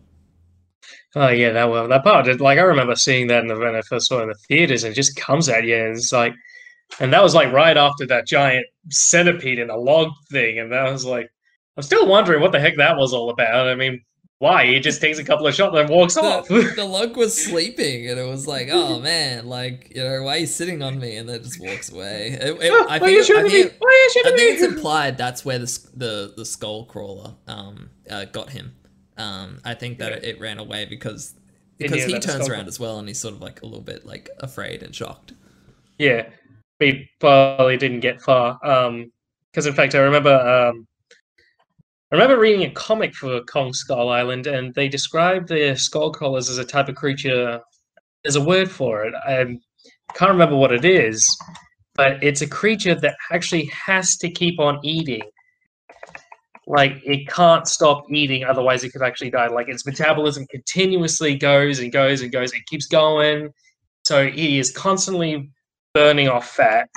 Oh 1.14 1.28
yeah, 1.28 1.50
that 1.50 1.68
well 1.70 1.86
that 1.88 2.02
part. 2.02 2.40
Like 2.40 2.58
I 2.58 2.62
remember 2.62 2.96
seeing 2.96 3.26
that 3.26 3.42
in 3.42 3.48
the 3.48 3.58
when 3.58 3.74
I 3.76 3.82
first 3.82 4.08
saw 4.08 4.20
it 4.20 4.22
in 4.22 4.28
the 4.30 4.34
theaters, 4.48 4.84
and 4.84 4.92
it 4.92 4.96
just 4.96 5.16
comes 5.16 5.50
at 5.50 5.64
you, 5.64 5.76
and 5.76 5.96
it's 5.96 6.12
like, 6.12 6.34
and 7.00 7.12
that 7.12 7.22
was 7.22 7.34
like 7.34 7.52
right 7.52 7.76
after 7.76 8.06
that 8.06 8.26
giant 8.26 8.66
centipede 8.90 9.58
in 9.58 9.70
a 9.70 9.76
log 9.76 10.08
thing, 10.30 10.58
and 10.58 10.70
that 10.72 10.90
was 10.90 11.04
like, 11.04 11.30
I'm 11.76 11.82
still 11.82 12.06
wondering 12.06 12.40
what 12.40 12.52
the 12.52 12.60
heck 12.60 12.76
that 12.76 12.96
was 12.96 13.12
all 13.12 13.30
about. 13.30 13.68
I 13.68 13.74
mean, 13.74 14.02
why 14.38 14.66
he 14.66 14.80
just 14.80 15.00
takes 15.00 15.18
a 15.18 15.24
couple 15.24 15.46
of 15.46 15.54
shots 15.54 15.76
and 15.76 15.88
walks 15.88 16.16
off? 16.16 16.48
The, 16.48 16.72
the 16.76 16.84
lug 16.84 17.16
was 17.16 17.32
sleeping, 17.46 18.08
and 18.08 18.18
it 18.18 18.26
was 18.26 18.46
like, 18.46 18.68
oh 18.70 18.98
man, 19.00 19.46
like 19.46 19.92
you 19.94 20.02
know, 20.02 20.22
why 20.24 20.36
are 20.36 20.38
you 20.38 20.46
sitting 20.46 20.82
on 20.82 20.98
me? 20.98 21.16
And 21.16 21.28
then 21.28 21.42
just 21.42 21.60
walks 21.60 21.90
away. 21.92 22.36
It- 22.40 22.60
it- 22.60 22.72
I 22.90 22.98
why 22.98 23.06
are 23.06 23.10
you 23.10 23.24
think, 23.24 23.38
I 23.38 23.48
think 23.48 23.72
me? 23.72 23.76
Why 23.78 23.88
are 23.88 24.20
you 24.30 24.34
I 24.34 24.36
think 24.36 24.54
it's 24.54 24.62
implied 24.62 25.16
that's 25.16 25.44
where 25.44 25.58
the 25.58 25.88
the 25.94 26.34
the 26.36 26.44
skull 26.44 26.84
crawler 26.86 27.34
um 27.46 27.90
uh, 28.10 28.24
got 28.26 28.50
him. 28.50 28.74
Um, 29.16 29.60
I 29.64 29.74
think 29.74 29.98
that 29.98 30.22
Yeah. 30.22 30.30
it, 30.30 30.40
ran 30.40 30.58
away 30.58 30.86
because 30.86 31.34
because 31.78 31.98
hear 32.04 32.08
he 32.16 32.18
turns 32.20 32.48
around 32.48 32.66
as 32.66 32.80
well 32.80 32.98
and 32.98 33.06
he's 33.06 33.18
sort 33.20 33.34
of 33.34 33.40
like 33.40 33.62
a 33.62 33.66
little 33.66 33.80
bit 33.82 34.04
like 34.04 34.28
afraid 34.40 34.82
and 34.82 34.94
shocked. 34.94 35.34
Yeah, 35.98 36.28
we 36.82 37.08
probably 37.20 37.76
didn't 37.76 38.00
get 38.00 38.20
far. 38.20 38.58
Um, 38.64 39.12
because 39.50 39.66
in 39.66 39.74
fact, 39.74 39.94
I 39.94 39.98
remember 39.98 40.34
um, 40.34 40.86
I 42.10 42.16
remember 42.16 42.38
reading 42.38 42.64
a 42.64 42.70
comic 42.70 43.14
for 43.14 43.42
Kong 43.42 43.72
Skull 43.72 44.08
Island, 44.08 44.46
and 44.46 44.74
they 44.74 44.88
described 44.88 45.48
the 45.48 45.76
skull 45.76 46.10
crawlers 46.10 46.48
as 46.48 46.58
a 46.58 46.64
type 46.64 46.88
of 46.88 46.94
creature. 46.94 47.60
There's 48.24 48.36
a 48.36 48.44
word 48.44 48.70
for 48.70 49.04
it. 49.04 49.14
I 49.26 49.44
can't 50.14 50.30
remember 50.30 50.56
what 50.56 50.72
it 50.72 50.84
is, 50.84 51.24
but 51.94 52.22
it's 52.22 52.42
a 52.42 52.48
creature 52.48 52.94
that 52.94 53.14
actually 53.30 53.66
has 53.66 54.16
to 54.18 54.30
keep 54.30 54.58
on 54.58 54.78
eating. 54.82 55.22
Like 56.66 57.02
it 57.04 57.28
can't 57.28 57.68
stop 57.68 58.04
eating, 58.10 58.44
otherwise 58.44 58.84
it 58.84 58.92
could 58.92 59.02
actually 59.02 59.30
die. 59.30 59.48
Like 59.48 59.68
its 59.68 59.84
metabolism 59.84 60.46
continuously 60.46 61.34
goes 61.36 61.78
and 61.78 61.92
goes 61.92 62.22
and 62.22 62.32
goes. 62.32 62.52
It 62.52 62.64
keeps 62.66 62.86
going, 62.86 63.50
so 64.04 64.22
it 64.22 64.34
is 64.34 64.72
constantly 64.72 65.50
burning 65.94 66.28
off 66.28 66.48
fat. 66.50 66.88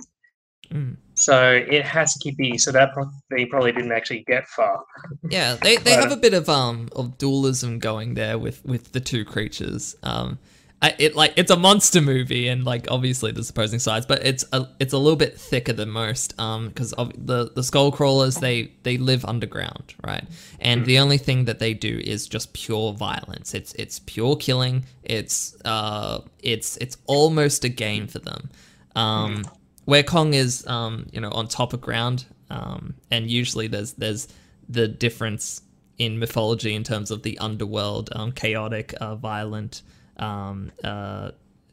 Mm. 0.71 0.97
So 1.17 1.51
it 1.51 1.85
has 1.85 2.13
to 2.13 2.19
keep 2.19 2.39
eating. 2.41 2.59
So 2.59 2.71
that 2.71 2.93
pro- 2.93 3.09
they 3.29 3.45
probably 3.45 3.71
didn't 3.71 3.91
actually 3.93 4.23
get 4.27 4.47
far. 4.47 4.83
Yeah, 5.29 5.55
they, 5.55 5.77
they 5.77 5.95
But- 5.95 6.03
have 6.03 6.11
a 6.11 6.17
bit 6.17 6.33
of 6.33 6.49
um 6.49 6.89
of 6.95 7.17
dualism 7.17 7.79
going 7.79 8.15
there 8.15 8.37
with 8.37 8.65
with 8.65 8.91
the 8.91 8.99
two 8.99 9.23
creatures. 9.23 9.95
Um, 10.03 10.39
I, 10.81 10.93
it 10.99 11.15
like 11.15 11.31
it's 11.37 11.49
a 11.51 11.55
monster 11.55 12.01
movie, 12.01 12.49
and 12.49 12.65
like 12.65 12.91
obviously 12.91 13.31
the 13.31 13.47
opposing 13.49 13.79
sides, 13.79 14.05
but 14.05 14.25
it's 14.25 14.43
a 14.51 14.67
it's 14.81 14.91
a 14.91 14.97
little 14.97 15.15
bit 15.15 15.39
thicker 15.39 15.71
than 15.71 15.89
most. 15.89 16.37
Um, 16.37 16.67
because 16.67 16.91
the 16.91 17.49
the 17.55 17.63
skull 17.63 17.93
crawlers 17.93 18.35
they 18.35 18.73
they 18.83 18.97
live 18.97 19.23
underground, 19.23 19.95
right? 20.05 20.25
And 20.59 20.85
the 20.85 20.99
only 20.99 21.17
thing 21.17 21.45
that 21.45 21.59
they 21.59 21.73
do 21.73 22.01
is 22.03 22.27
just 22.27 22.51
pure 22.51 22.91
violence. 22.91 23.53
It's 23.53 23.71
it's 23.75 23.99
pure 23.99 24.35
killing. 24.35 24.85
It's 25.03 25.55
uh 25.63 26.19
it's 26.43 26.75
it's 26.77 26.97
almost 27.07 27.63
a 27.63 27.69
game 27.69 28.07
for 28.07 28.19
them. 28.19 28.49
Um, 28.95 29.45
where 29.85 30.03
Kong 30.03 30.33
is, 30.33 30.65
um, 30.67 31.07
you 31.11 31.21
know, 31.21 31.29
on 31.31 31.47
top 31.47 31.73
of 31.73 31.81
ground, 31.81 32.25
um, 32.49 32.95
and 33.11 33.29
usually 33.29 33.67
there's 33.67 33.93
there's 33.93 34.27
the 34.67 34.87
difference 34.87 35.61
in 35.97 36.19
mythology 36.19 36.73
in 36.73 36.83
terms 36.83 37.11
of 37.11 37.23
the 37.23 37.37
underworld, 37.39 38.09
um, 38.13 38.31
chaotic, 38.31 38.93
uh, 38.99 39.15
violent, 39.15 39.83
um, 40.17 40.71
uh, 40.83 41.31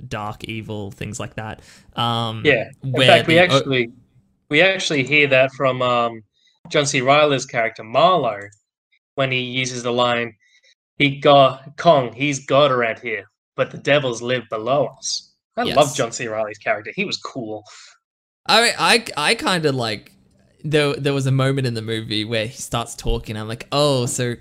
dark, 0.08 0.44
evil, 0.44 0.90
things 0.90 1.18
like 1.18 1.34
that. 1.34 1.60
Um, 1.96 2.42
Yeah. 2.44 2.70
In 2.82 2.92
where 2.92 3.06
fact, 3.08 3.28
we 3.28 3.38
actually 3.38 3.92
we 4.48 4.60
actually 4.60 5.04
hear 5.04 5.26
that 5.28 5.50
from 5.54 5.80
um, 5.82 6.22
John 6.68 6.86
C. 6.86 7.00
Reilly's 7.00 7.46
character 7.46 7.82
Marlow 7.82 8.40
when 9.14 9.32
he 9.32 9.40
uses 9.40 9.82
the 9.82 9.92
line, 9.92 10.34
"He 10.98 11.18
got 11.18 11.76
Kong, 11.76 12.12
he's 12.12 12.44
God 12.46 12.70
around 12.70 12.98
here, 12.98 13.24
but 13.56 13.70
the 13.70 13.78
devils 13.78 14.22
live 14.22 14.48
below 14.50 14.86
us." 14.98 15.31
I 15.56 15.64
Yes. 15.64 15.76
love 15.76 15.94
John 15.94 16.12
C. 16.12 16.26
Reilly's 16.28 16.58
character. 16.58 16.92
He 16.94 17.04
was 17.04 17.16
cool. 17.18 17.64
I 18.46 18.62
mean, 18.62 18.72
I 18.78 19.04
I 19.16 19.34
kind 19.34 19.66
of 19.66 19.74
like 19.74 20.12
there 20.64 20.94
there 20.94 21.12
was 21.14 21.26
a 21.26 21.32
moment 21.32 21.66
in 21.66 21.74
the 21.74 21.82
movie 21.82 22.24
where 22.24 22.46
he 22.46 22.60
starts 22.60 22.94
talking. 22.94 23.36
I'm 23.36 23.48
like, 23.48 23.66
oh, 23.72 24.06
so 24.06 24.34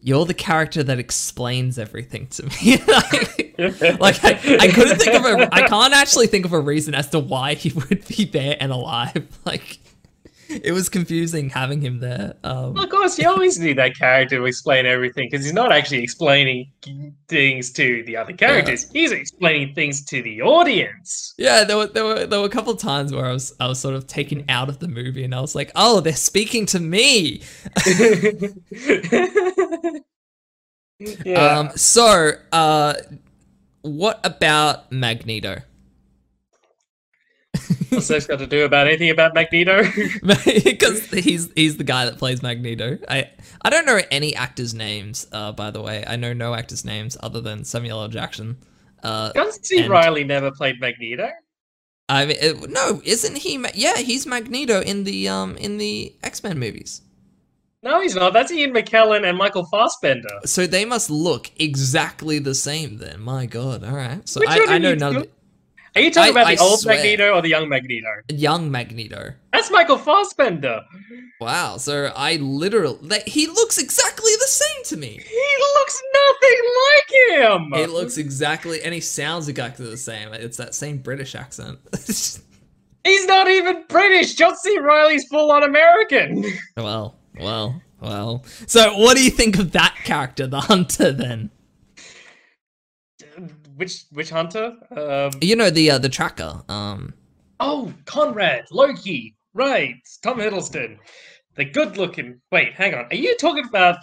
you're 0.00 0.24
the 0.26 0.34
character 0.34 0.82
that 0.82 0.98
explains 0.98 1.78
everything 1.78 2.26
to 2.28 2.42
me. 2.44 2.76
like, 2.86 3.54
like, 4.00 4.24
I, 4.24 4.58
I 4.60 4.68
couldn't 4.68 4.98
think 4.98 5.14
of 5.14 5.24
a 5.24 5.48
I 5.54 5.66
can't 5.66 5.94
actually 5.94 6.26
think 6.26 6.44
of 6.44 6.52
a 6.52 6.60
reason 6.60 6.94
as 6.94 7.08
to 7.10 7.18
why 7.18 7.54
he 7.54 7.70
would 7.70 8.06
be 8.08 8.24
there 8.24 8.56
and 8.60 8.72
alive. 8.72 9.26
Like, 9.46 9.78
it 10.62 10.72
was 10.72 10.88
confusing 10.88 11.50
having 11.50 11.80
him 11.80 12.00
there. 12.00 12.34
Um, 12.44 12.74
Well, 12.74 12.84
of 12.84 12.90
course, 12.90 13.18
you 13.18 13.28
always 13.28 13.58
need 13.58 13.78
that 13.78 13.96
character 13.96 14.38
to 14.38 14.44
explain 14.44 14.86
everything 14.86 15.28
because 15.30 15.44
he's 15.44 15.54
not 15.54 15.72
actually 15.72 16.02
explaining 16.02 16.70
things 17.28 17.70
to 17.72 18.02
the 18.04 18.16
other 18.16 18.32
characters. 18.32 18.90
He's 18.90 19.12
explaining 19.12 19.74
things 19.74 20.04
to 20.06 20.22
the 20.22 20.42
audience. 20.42 21.34
yeah, 21.38 21.64
there 21.64 21.76
were 21.76 21.86
there 21.86 22.04
were 22.04 22.26
there 22.26 22.40
were 22.40 22.46
a 22.46 22.50
couple 22.50 22.72
of 22.72 22.78
times 22.78 23.12
where 23.12 23.26
I 23.26 23.32
was 23.32 23.54
I 23.60 23.68
was 23.68 23.78
sort 23.78 23.94
of 23.94 24.06
taken 24.06 24.44
out 24.48 24.68
of 24.68 24.78
the 24.78 24.88
movie 24.88 25.24
and 25.24 25.34
I 25.34 25.40
was 25.40 25.54
like, 25.54 25.70
oh, 25.76 26.00
they're 26.00 26.14
speaking 26.14 26.66
to 26.66 26.80
me. 26.80 27.42
yeah. 30.98 31.34
Um, 31.34 31.70
so, 31.76 32.32
uh, 32.52 32.94
what 33.82 34.20
about 34.24 34.90
Magneto? 34.90 35.60
What's 37.90 38.08
that's 38.08 38.26
got 38.26 38.38
to 38.38 38.46
do 38.46 38.64
about 38.64 38.86
anything 38.86 39.10
about 39.10 39.34
Magneto? 39.34 39.82
because 40.24 41.06
he's 41.10 41.50
he's 41.54 41.76
the 41.76 41.84
guy 41.84 42.04
that 42.04 42.18
plays 42.18 42.42
Magneto. 42.42 42.98
I 43.08 43.30
I 43.62 43.70
don't 43.70 43.86
know 43.86 44.00
any 44.10 44.34
actors' 44.34 44.74
names. 44.74 45.26
Uh, 45.32 45.52
by 45.52 45.70
the 45.70 45.80
way, 45.80 46.04
I 46.06 46.16
know 46.16 46.32
no 46.32 46.54
actors' 46.54 46.84
names 46.84 47.16
other 47.20 47.40
than 47.40 47.64
Samuel 47.64 48.02
L. 48.02 48.08
Jackson. 48.08 48.58
Uh, 49.02 49.32
John 49.32 49.52
C. 49.52 49.80
And- 49.80 49.90
Reilly 49.90 50.24
never 50.24 50.50
played 50.50 50.80
Magneto. 50.80 51.28
I 52.08 52.26
mean, 52.26 52.36
it, 52.38 52.70
no, 52.70 53.00
isn't 53.04 53.38
he? 53.38 53.56
Ma- 53.56 53.68
yeah, 53.74 53.96
he's 53.96 54.26
Magneto 54.26 54.80
in 54.82 55.04
the 55.04 55.28
um 55.28 55.56
in 55.56 55.78
the 55.78 56.14
X 56.22 56.42
Men 56.42 56.58
movies. 56.58 57.02
No, 57.82 58.00
he's 58.00 58.14
not. 58.14 58.32
That's 58.32 58.50
Ian 58.50 58.72
McKellen 58.72 59.28
and 59.28 59.36
Michael 59.36 59.66
Fassbender. 59.66 60.40
So 60.46 60.66
they 60.66 60.86
must 60.86 61.10
look 61.10 61.50
exactly 61.56 62.38
the 62.38 62.54
same. 62.54 62.96
Then, 62.96 63.20
my 63.20 63.44
God. 63.44 63.84
All 63.84 63.94
right. 63.94 64.26
So 64.26 64.40
Which 64.40 64.48
I, 64.48 64.76
I 64.76 64.78
know 64.78 64.94
none 64.94 65.26
Are 65.96 66.00
you 66.00 66.10
talking 66.10 66.36
I- 66.36 66.40
about 66.40 66.46
I 66.48 66.54
the 66.56 66.60
old 66.62 66.80
swear. 66.80 66.96
Magneto 66.96 67.32
or 67.34 67.42
the 67.42 67.48
young 67.48 67.68
Magneto? 67.68 68.08
the 68.28 68.34
young 68.34 68.70
Magneto. 68.70 69.34
That's 69.52 69.70
Michael 69.70 69.98
Fassbender. 69.98 70.80
Wow. 71.40 71.76
So 71.76 72.12
I 72.16 72.36
literally, 72.36 72.98
like, 73.02 73.26
he 73.28 73.46
looks 73.46 73.78
exactly 73.78 74.32
the 74.40 74.46
same 74.46 74.84
to 74.86 74.96
me. 74.96 75.20
He 75.24 75.56
looks 75.78 76.02
nothing 76.14 76.60
like 76.90 77.72
him. 77.72 77.72
He 77.80 77.86
looks 77.86 78.18
exactly, 78.18 78.82
and 78.82 78.92
he 78.92 79.00
sounds 79.00 79.48
exactly 79.48 79.86
the 79.88 79.96
same. 79.96 80.32
It's 80.32 80.56
that 80.56 80.74
same 80.74 80.98
British 80.98 81.34
accent. 81.34 81.78
He's 83.04 83.26
not 83.26 83.48
even 83.48 83.84
British. 83.88 84.34
John 84.34 84.56
C. 84.56 84.78
Reilly's 84.78 85.26
full 85.28 85.52
on 85.52 85.62
American. 85.62 86.42
well, 86.76 87.16
well, 87.38 87.82
well. 88.00 88.44
So, 88.66 88.96
what 88.96 89.16
do 89.16 89.22
you 89.22 89.30
think 89.30 89.58
of 89.58 89.72
that 89.72 89.94
character, 90.04 90.46
the 90.46 90.60
Hunter? 90.60 91.12
Then 91.12 91.50
which 93.76 94.04
which 94.12 94.30
hunter? 94.30 94.74
Um, 94.96 95.30
you 95.40 95.56
know 95.56 95.70
the 95.70 95.90
uh, 95.92 95.98
the 95.98 96.08
tracker. 96.08 96.62
Um, 96.68 97.14
oh, 97.60 97.92
Conrad, 98.06 98.64
Loki, 98.70 99.34
right? 99.54 99.94
Tom 100.22 100.38
Hiddleston, 100.38 100.98
the 101.56 101.64
good-looking. 101.64 102.40
Wait, 102.52 102.74
hang 102.74 102.94
on. 102.94 103.06
Are 103.10 103.16
you 103.16 103.36
talking 103.36 103.64
about 103.66 103.96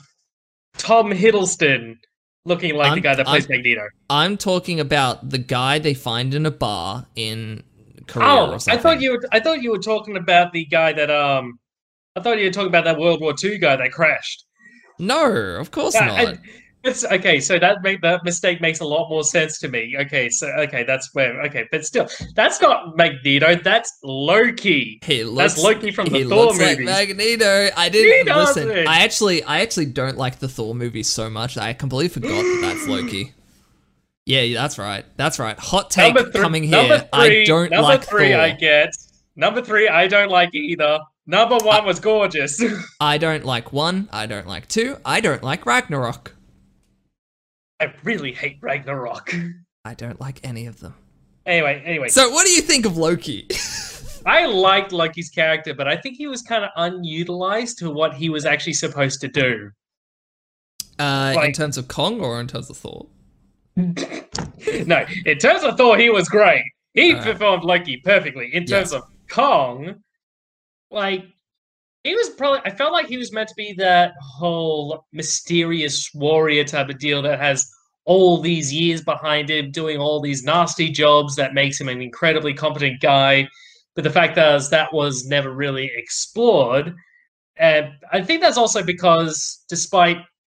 Tom 0.78 1.12
Hiddleston 1.12 1.98
looking 2.46 2.76
like 2.76 2.90
the 2.90 2.94
I'm- 2.94 3.02
guy 3.02 3.16
that 3.16 3.26
plays 3.26 3.44
I'm- 3.50 3.58
Magneto? 3.58 3.88
I'm 4.10 4.38
talking 4.38 4.80
about 4.80 5.30
the 5.30 5.38
guy 5.38 5.80
they 5.80 5.94
find 5.94 6.34
in 6.34 6.46
a 6.46 6.52
bar 6.52 7.06
in 7.16 7.64
Korea 8.08 8.28
Oh, 8.28 8.52
or 8.52 8.56
I 8.68 8.78
thought 8.78 9.02
you 9.02 9.12
were. 9.12 9.24
I 9.32 9.40
thought 9.40 9.62
you 9.62 9.72
were 9.72 9.80
talking 9.80 10.18
about 10.18 10.52
the 10.54 10.66
guy 10.66 10.94
that 10.94 11.10
um. 11.12 11.60
I 12.16 12.20
thought 12.22 12.40
you 12.40 12.46
were 12.46 12.52
talking 12.52 12.68
about 12.68 12.84
that 12.84 12.98
World 13.00 13.22
War 13.22 13.34
II 13.42 13.58
guy 13.58 13.78
that 13.78 13.92
crashed. 13.94 14.44
No, 15.00 15.24
of 15.60 15.72
course 15.72 15.96
Yeah, 15.96 16.06
not. 16.08 16.20
I- 16.28 16.38
It's 16.84 17.06
okay, 17.06 17.40
so 17.40 17.60
that 17.60 17.84
make 17.84 18.02
that 18.02 18.24
mistake 18.24 18.60
makes 18.60 18.80
a 18.80 18.86
lot 18.86 19.08
more 19.08 19.24
sense 19.24 19.60
to 19.60 19.68
me. 19.68 19.96
Okay, 20.00 20.30
so 20.30 20.48
okay, 20.60 20.84
that's 20.84 21.14
where 21.14 21.40
okay, 21.44 21.68
but 21.72 21.86
still, 21.86 22.08
that's 22.36 22.60
not 22.60 22.98
Magneto. 22.98 23.56
That's 23.56 24.00
Loki. 24.04 25.00
He 25.04 25.24
looks, 25.24 25.60
Loki 25.60 25.92
from 25.92 26.08
the 26.08 26.20
he 26.20 26.24
Thor 26.24 26.46
looks 26.46 26.60
like. 26.60 26.80
Magneto. 26.80 27.70
I 27.78 27.90
didn't 27.90 28.36
listen. 28.36 28.72
I 28.88 29.04
actually, 29.04 29.44
I 29.44 29.62
actually 29.62 29.88
don't 29.88 30.18
like 30.18 30.40
the 30.40 30.48
Thor 30.48 30.74
movies 30.74 31.08
so 31.08 31.30
much. 31.30 31.56
I 31.56 31.74
completely 31.74 32.10
forgot 32.10 32.42
that 32.42 32.60
that's 32.62 32.88
Loki. 32.88 33.34
Yeah, 34.26 34.54
that's 34.54 34.80
right. 34.80 35.06
That's 35.18 35.38
right. 35.38 35.58
Hot 35.60 35.92
take 35.92 36.18
three, 36.18 36.32
coming 36.32 36.64
here. 36.64 36.98
three, 37.14 37.44
I 37.44 37.46
don't 37.46 37.70
number 37.70 37.84
like 37.84 38.04
three. 38.04 38.32
Thor. 38.32 38.40
I 38.42 38.52
get 38.52 38.96
number 39.36 39.62
three. 39.62 39.88
I 39.88 40.08
don't 40.08 40.30
like 40.30 40.56
either. 40.56 41.00
Number 41.28 41.58
one 41.58 41.86
was 41.86 42.00
gorgeous. 42.00 42.64
I 43.00 43.20
don't 43.20 43.46
like 43.46 43.72
one. 43.72 44.10
I 44.12 44.26
don't 44.26 44.48
like 44.48 44.68
two. 44.68 44.98
I 45.06 45.22
don't 45.22 45.44
like 45.44 45.66
Ragnarok. 45.68 46.36
I 47.82 47.92
really 48.04 48.32
hate 48.32 48.60
Ragnarok. 48.62 49.34
I 49.86 49.96
don't 49.96 50.22
like 50.22 50.40
any 50.44 50.68
of 50.68 50.80
them. 50.80 50.94
Anyway, 51.48 51.82
anyway, 51.84 52.10
So, 52.10 52.30
what 52.30 52.46
do 52.46 52.52
you 52.52 52.62
think 52.62 52.86
of 52.86 52.96
Loki? 52.96 53.48
I 54.26 54.46
liked 54.46 54.92
Loki's 54.92 55.32
character, 55.32 55.74
but 55.74 55.88
I 55.88 55.98
think 55.98 56.16
he 56.16 56.28
was 56.28 56.44
kind 56.44 56.64
of 56.64 56.70
unutilized 56.76 57.80
to 57.80 57.90
what 57.90 58.14
he 58.14 58.30
was 58.30 58.46
actually 58.46 58.74
supposed 58.74 59.20
to 59.22 59.28
do. 59.28 59.72
Uh, 61.00 61.34
in 61.44 61.54
terms 61.54 61.80
of 61.80 61.88
Kong 61.88 62.22
or 62.22 62.40
in 62.40 62.46
terms 62.46 62.70
of 62.70 62.78
Thor? 62.78 63.08
no, 63.76 65.06
in 65.26 65.38
terms 65.40 65.64
of 65.64 65.76
Thor, 65.76 65.98
he 65.98 66.12
was 66.12 66.30
great. 66.30 66.64
He 66.94 67.16
Alright. 67.16 67.26
performed 67.26 67.64
Loki 67.64 67.98
perfectly. 67.98 68.54
In 68.54 68.66
terms 68.66 68.94
of 68.94 69.02
Kong, 69.28 69.96
like 70.92 71.26
he 72.04 72.16
was 72.16 72.30
probably 72.32 72.62
I 72.66 72.76
felt 72.76 72.94
like 72.94 73.08
he 73.08 73.18
was 73.18 73.32
meant 73.32 73.50
to 73.50 73.56
be 73.56 73.74
that 73.74 74.14
whole 74.22 75.06
mysterious 75.12 76.10
warrior 76.14 76.64
type 76.64 76.90
of 76.90 77.00
deal 77.00 77.22
that 77.22 77.40
has 77.40 77.70
all 78.06 78.40
these 78.40 78.74
years 78.74 79.04
behind 79.04 79.50
him 79.50 79.72
doing 79.72 80.00
all 80.00 80.20
these 80.20 80.44
nasty 80.44 80.90
jobs 80.90 81.36
that 81.36 81.54
makes 81.54 81.80
him 81.80 81.88
an 81.88 82.02
incredibly 82.02 82.54
competent 82.54 83.00
guy. 83.00 83.48
But 83.96 84.04
the 84.04 84.10
fact 84.10 84.38
is 84.38 84.70
that 84.70 84.94
was 84.94 85.28
never 85.28 85.52
really 85.52 85.92
explored. 85.96 86.96
And 87.58 87.92
I 88.12 88.22
think 88.22 88.42
that's 88.42 88.58
also 88.58 88.82
because 88.84 89.64
despite 89.70 90.18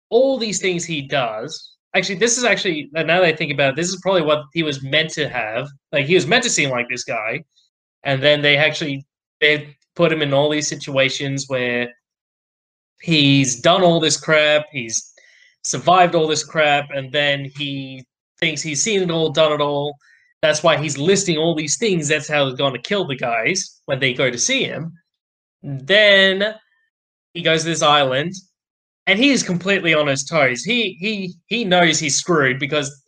all 0.09 0.37
these 0.37 0.61
things 0.61 0.85
he 0.85 1.01
does, 1.01 1.75
actually 1.93 2.19
this 2.19 2.37
is 2.37 2.45
actually 2.45 2.89
now 2.93 3.03
that 3.03 3.23
I 3.23 3.35
think 3.35 3.51
about 3.51 3.71
it, 3.71 3.75
this 3.75 3.89
is 3.89 3.99
probably 4.01 4.21
what 4.21 4.45
he 4.53 4.63
was 4.63 4.81
meant 4.81 5.09
to 5.11 5.27
have. 5.27 5.67
Like 5.91 6.05
he 6.05 6.15
was 6.15 6.27
meant 6.27 6.43
to 6.43 6.49
seem 6.49 6.69
like 6.69 6.87
this 6.89 7.03
guy. 7.03 7.43
And 8.03 8.23
then 8.23 8.41
they 8.41 8.55
actually 8.55 9.05
they 9.41 9.75
put 9.95 10.11
him 10.11 10.21
in 10.21 10.33
all 10.33 10.49
these 10.49 10.67
situations 10.67 11.45
where 11.47 11.93
he's 13.01 13.59
done 13.59 13.83
all 13.83 13.99
this 13.99 14.19
crap, 14.19 14.65
he's 14.71 15.13
survived 15.63 16.15
all 16.15 16.27
this 16.27 16.43
crap, 16.43 16.89
and 16.91 17.11
then 17.11 17.49
he 17.57 18.05
thinks 18.39 18.61
he's 18.61 18.81
seen 18.81 19.01
it 19.01 19.11
all, 19.11 19.31
done 19.31 19.51
it 19.51 19.61
all, 19.61 19.95
That's 20.41 20.63
why 20.63 20.77
he's 20.77 20.97
listing 20.97 21.37
all 21.37 21.55
these 21.55 21.77
things. 21.77 22.07
That's 22.07 22.27
how 22.27 22.45
they're 22.45 22.55
going 22.55 22.73
to 22.73 22.81
kill 22.81 23.07
the 23.07 23.15
guys 23.15 23.81
when 23.85 23.99
they 23.99 24.13
go 24.13 24.29
to 24.29 24.37
see 24.37 24.63
him. 24.65 24.91
Then 25.61 26.55
he 27.33 27.41
goes 27.41 27.61
to 27.63 27.69
this 27.69 27.81
island, 27.81 28.33
and 29.07 29.17
he 29.17 29.31
is 29.31 29.43
completely 29.43 29.93
on 29.93 30.07
his 30.07 30.25
toes. 30.25 30.63
He 30.63 30.97
he 30.99 31.35
he 31.47 31.63
knows 31.63 31.99
he's 31.99 32.17
screwed 32.17 32.59
because 32.59 33.03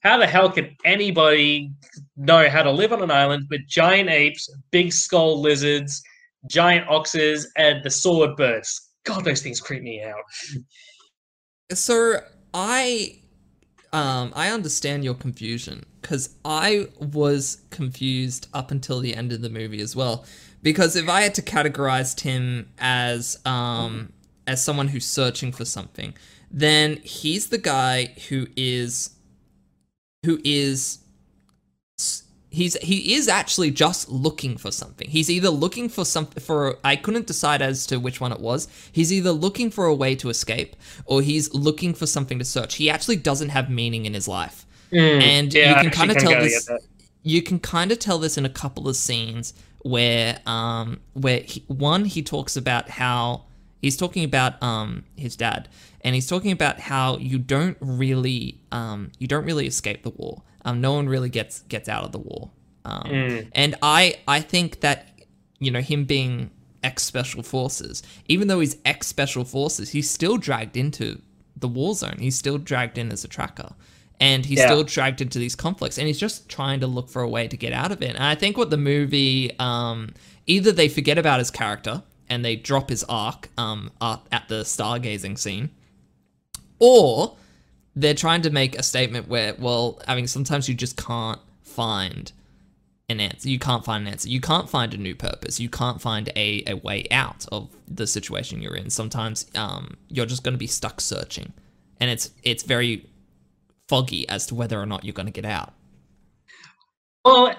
how 0.00 0.16
the 0.18 0.26
hell 0.26 0.50
can 0.50 0.76
anybody 0.84 1.72
know 2.16 2.48
how 2.48 2.62
to 2.62 2.70
live 2.70 2.92
on 2.92 3.02
an 3.02 3.10
island 3.10 3.46
with 3.50 3.66
giant 3.66 4.08
apes, 4.08 4.48
big 4.70 4.92
skull 4.92 5.40
lizards, 5.40 6.02
giant 6.48 6.88
oxes, 6.88 7.50
and 7.56 7.82
the 7.82 7.90
sword 7.90 8.36
birds? 8.36 8.90
God, 9.04 9.24
those 9.24 9.42
things 9.42 9.60
creep 9.60 9.82
me 9.82 10.02
out. 10.02 10.24
So 11.72 12.20
I 12.54 13.20
um 13.92 14.32
I 14.34 14.50
understand 14.50 15.04
your 15.04 15.14
confusion 15.14 15.84
cuz 16.02 16.30
I 16.44 16.88
was 16.98 17.62
confused 17.70 18.48
up 18.52 18.70
until 18.70 19.00
the 19.00 19.14
end 19.14 19.32
of 19.32 19.42
the 19.42 19.50
movie 19.50 19.80
as 19.80 19.94
well 19.94 20.24
because 20.62 20.96
if 20.96 21.08
I 21.08 21.22
had 21.22 21.34
to 21.36 21.42
categorize 21.42 22.18
him 22.20 22.68
as 22.78 23.38
um 23.44 24.12
as 24.46 24.62
someone 24.62 24.88
who's 24.88 25.06
searching 25.06 25.52
for 25.52 25.64
something 25.64 26.14
then 26.50 26.96
he's 26.98 27.48
the 27.48 27.58
guy 27.58 28.14
who 28.28 28.46
is 28.56 29.10
who 30.24 30.40
is 30.44 30.98
he's 32.50 32.74
he 32.78 33.14
is 33.14 33.28
actually 33.28 33.70
just 33.70 34.08
looking 34.08 34.56
for 34.56 34.70
something. 34.70 35.08
He's 35.08 35.30
either 35.30 35.50
looking 35.50 35.88
for 35.88 36.04
something 36.04 36.42
for 36.42 36.78
I 36.84 36.96
couldn't 36.96 37.26
decide 37.26 37.62
as 37.62 37.86
to 37.86 37.98
which 37.98 38.20
one 38.20 38.32
it 38.32 38.40
was. 38.40 38.68
He's 38.92 39.12
either 39.12 39.32
looking 39.32 39.70
for 39.70 39.86
a 39.86 39.94
way 39.94 40.14
to 40.16 40.28
escape 40.28 40.76
or 41.04 41.22
he's 41.22 41.52
looking 41.52 41.94
for 41.94 42.06
something 42.06 42.38
to 42.38 42.44
search. 42.44 42.76
He 42.76 42.90
actually 42.90 43.16
doesn't 43.16 43.50
have 43.50 43.70
meaning 43.70 44.06
in 44.06 44.14
his 44.14 44.28
life. 44.28 44.66
Mm, 44.92 45.20
and 45.22 45.54
yeah, 45.54 45.68
you 45.68 45.74
can 45.82 45.90
kind 45.90 46.10
of 46.10 46.16
tell 46.18 46.32
this 46.32 46.68
you 47.26 47.42
can 47.42 47.58
kind 47.58 47.90
of 47.90 47.98
tell 47.98 48.18
this 48.18 48.38
in 48.38 48.46
a 48.46 48.48
couple 48.48 48.88
of 48.88 48.94
scenes 48.94 49.52
where 49.82 50.38
um 50.46 51.00
where 51.12 51.40
he, 51.40 51.64
one 51.66 52.04
he 52.04 52.22
talks 52.22 52.56
about 52.56 52.88
how 52.88 53.44
he's 53.82 53.96
talking 53.96 54.24
about 54.24 54.62
um 54.62 55.04
his 55.16 55.36
dad 55.36 55.68
and 56.02 56.14
he's 56.14 56.28
talking 56.28 56.52
about 56.52 56.78
how 56.78 57.16
you 57.18 57.38
don't 57.38 57.76
really 57.80 58.60
um 58.70 59.10
you 59.18 59.26
don't 59.26 59.44
really 59.44 59.66
escape 59.66 60.04
the 60.04 60.10
war 60.10 60.42
um 60.66 60.80
no 60.82 60.92
one 60.92 61.08
really 61.08 61.30
gets 61.30 61.60
gets 61.62 61.88
out 61.88 62.04
of 62.04 62.12
the 62.12 62.18
war. 62.18 62.50
Um 62.84 63.02
Mm. 63.10 63.48
and 63.52 63.74
i 63.82 64.16
i 64.28 64.40
think 64.40 64.80
that 64.80 64.98
you 65.58 65.70
know 65.70 65.80
him 65.80 66.04
being 66.04 66.50
ex 66.84 67.02
special 67.02 67.42
forces 67.42 68.02
even 68.28 68.46
though 68.48 68.60
he's 68.60 68.76
ex 68.84 69.06
special 69.08 69.44
forces 69.44 69.90
he's 69.90 70.08
still 70.10 70.36
dragged 70.36 70.76
into 70.76 71.20
the 71.58 71.68
war 71.68 71.94
zone. 71.94 72.16
He's 72.18 72.36
still 72.36 72.58
dragged 72.58 72.98
in 72.98 73.10
as 73.10 73.24
a 73.24 73.28
tracker. 73.28 73.70
And 74.20 74.44
he's 74.44 74.58
Yeah. 74.58 74.66
still 74.66 74.84
dragged 74.84 75.22
into 75.22 75.38
these 75.38 75.54
conflicts. 75.56 75.96
And 75.98 76.06
he's 76.06 76.18
just 76.20 76.50
trying 76.50 76.80
to 76.80 76.86
look 76.86 77.08
for 77.08 77.22
a 77.22 77.28
way 77.36 77.48
to 77.48 77.56
get 77.56 77.72
out 77.72 77.92
of 77.92 78.02
it. 78.02 78.10
And 78.14 78.22
i 78.22 78.34
think 78.34 78.58
what 78.58 78.68
the 78.68 78.76
movie 78.76 79.58
um 79.58 80.10
either 80.46 80.70
they 80.70 80.88
forget 80.88 81.16
about 81.16 81.38
his 81.38 81.50
character 81.50 82.02
and 82.28 82.44
they 82.44 82.56
drop 82.56 82.90
his 82.90 83.04
arc 83.08 83.48
um 83.56 83.90
at 84.30 84.44
the 84.48 84.60
stargazing 84.64 85.38
scene 85.38 85.70
or 86.78 87.36
they're 87.96 88.14
trying 88.14 88.42
to 88.42 88.50
make 88.50 88.78
a 88.78 88.82
statement 88.82 89.28
where 89.28 89.54
well 89.58 90.00
i 90.06 90.14
mean 90.14 90.26
sometimes 90.26 90.68
you 90.68 90.74
just 90.74 90.96
can't 90.96 91.40
find 91.62 92.32
an 93.08 93.20
answer. 93.20 93.48
You 93.48 93.58
can't 93.58 93.84
find 93.84 94.06
an 94.06 94.12
answer. 94.12 94.28
You 94.28 94.40
can't 94.40 94.68
find 94.68 94.92
a 94.92 94.96
new 94.96 95.14
purpose. 95.14 95.60
You 95.60 95.68
can't 95.68 96.00
find 96.00 96.30
a, 96.34 96.64
a 96.66 96.74
way 96.74 97.06
out 97.10 97.46
of 97.52 97.70
the 97.86 98.06
situation 98.06 98.60
you're 98.60 98.74
in. 98.74 98.90
Sometimes 98.90 99.46
um, 99.54 99.96
you're 100.08 100.26
just 100.26 100.42
going 100.42 100.54
to 100.54 100.58
be 100.58 100.66
stuck 100.66 101.00
searching. 101.00 101.52
And 102.00 102.10
it's 102.10 102.30
it's 102.42 102.62
very 102.62 103.06
foggy 103.88 104.28
as 104.28 104.46
to 104.46 104.54
whether 104.54 104.80
or 104.80 104.86
not 104.86 105.04
you're 105.04 105.14
going 105.14 105.26
to 105.26 105.32
get 105.32 105.44
out. 105.44 105.72
Well, 107.24 107.54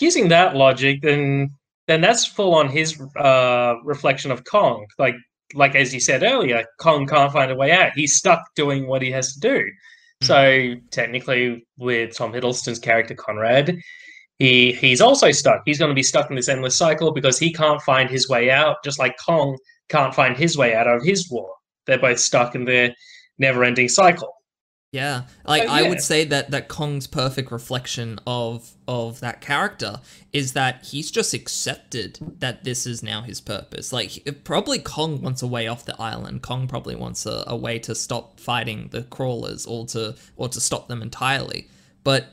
using 0.00 0.28
that 0.28 0.56
logic, 0.56 1.02
then 1.02 1.52
then 1.86 2.00
that's 2.00 2.26
full 2.26 2.54
on 2.54 2.68
his 2.68 3.00
uh, 3.16 3.76
reflection 3.84 4.30
of 4.30 4.44
Kong. 4.44 4.86
Like 4.98 5.14
like 5.54 5.74
as 5.74 5.92
you 5.92 6.00
said 6.00 6.22
earlier, 6.22 6.64
Kong 6.78 7.06
can't 7.06 7.32
find 7.32 7.50
a 7.50 7.56
way 7.56 7.72
out. 7.72 7.92
He's 7.94 8.16
stuck 8.16 8.42
doing 8.54 8.86
what 8.86 9.02
he 9.02 9.10
has 9.10 9.34
to 9.34 9.40
do. 9.40 9.64
Hmm. 10.20 10.26
So 10.26 10.74
technically, 10.90 11.66
with 11.78 12.16
Tom 12.16 12.32
Hiddleston's 12.32 12.78
character 12.78 13.14
Conrad, 13.14 13.78
he 14.38 14.72
he's 14.72 15.00
also 15.00 15.30
stuck. 15.30 15.62
He's 15.64 15.78
going 15.78 15.90
to 15.90 15.94
be 15.94 16.02
stuck 16.02 16.30
in 16.30 16.36
this 16.36 16.48
endless 16.48 16.76
cycle 16.76 17.12
because 17.12 17.38
he 17.38 17.52
can't 17.52 17.82
find 17.82 18.08
his 18.08 18.28
way 18.28 18.50
out, 18.50 18.76
just 18.84 18.98
like 18.98 19.16
Kong 19.24 19.56
can't 19.88 20.14
find 20.14 20.36
his 20.36 20.56
way 20.56 20.74
out 20.74 20.86
of 20.86 21.02
his 21.02 21.30
war. 21.30 21.50
They're 21.86 21.98
both 21.98 22.20
stuck 22.20 22.54
in 22.54 22.64
their 22.64 22.94
never-ending 23.38 23.88
cycle. 23.88 24.32
Yeah, 24.92 25.22
like 25.44 25.62
So, 25.62 25.68
I 25.68 25.88
would 25.88 26.00
say 26.00 26.24
that 26.24 26.50
that 26.50 26.66
Kong's 26.66 27.06
perfect 27.06 27.52
reflection 27.52 28.18
of 28.26 28.74
of 28.88 29.20
that 29.20 29.40
character 29.40 30.00
is 30.32 30.54
that 30.54 30.84
he's 30.84 31.12
just 31.12 31.32
accepted 31.32 32.18
that 32.40 32.64
this 32.64 32.86
is 32.86 33.00
now 33.00 33.22
his 33.22 33.40
purpose. 33.40 33.92
Like 33.92 34.26
probably 34.42 34.80
Kong 34.80 35.22
wants 35.22 35.42
a 35.42 35.46
way 35.46 35.68
off 35.68 35.84
the 35.84 36.00
island. 36.00 36.42
Kong 36.42 36.66
probably 36.66 36.96
wants 36.96 37.24
a, 37.24 37.44
a 37.46 37.56
way 37.56 37.78
to 37.78 37.94
stop 37.94 38.40
fighting 38.40 38.88
the 38.90 39.02
crawlers 39.04 39.64
or 39.64 39.86
to 39.86 40.16
or 40.36 40.48
to 40.48 40.60
stop 40.60 40.88
them 40.88 41.02
entirely. 41.02 41.68
But 42.02 42.26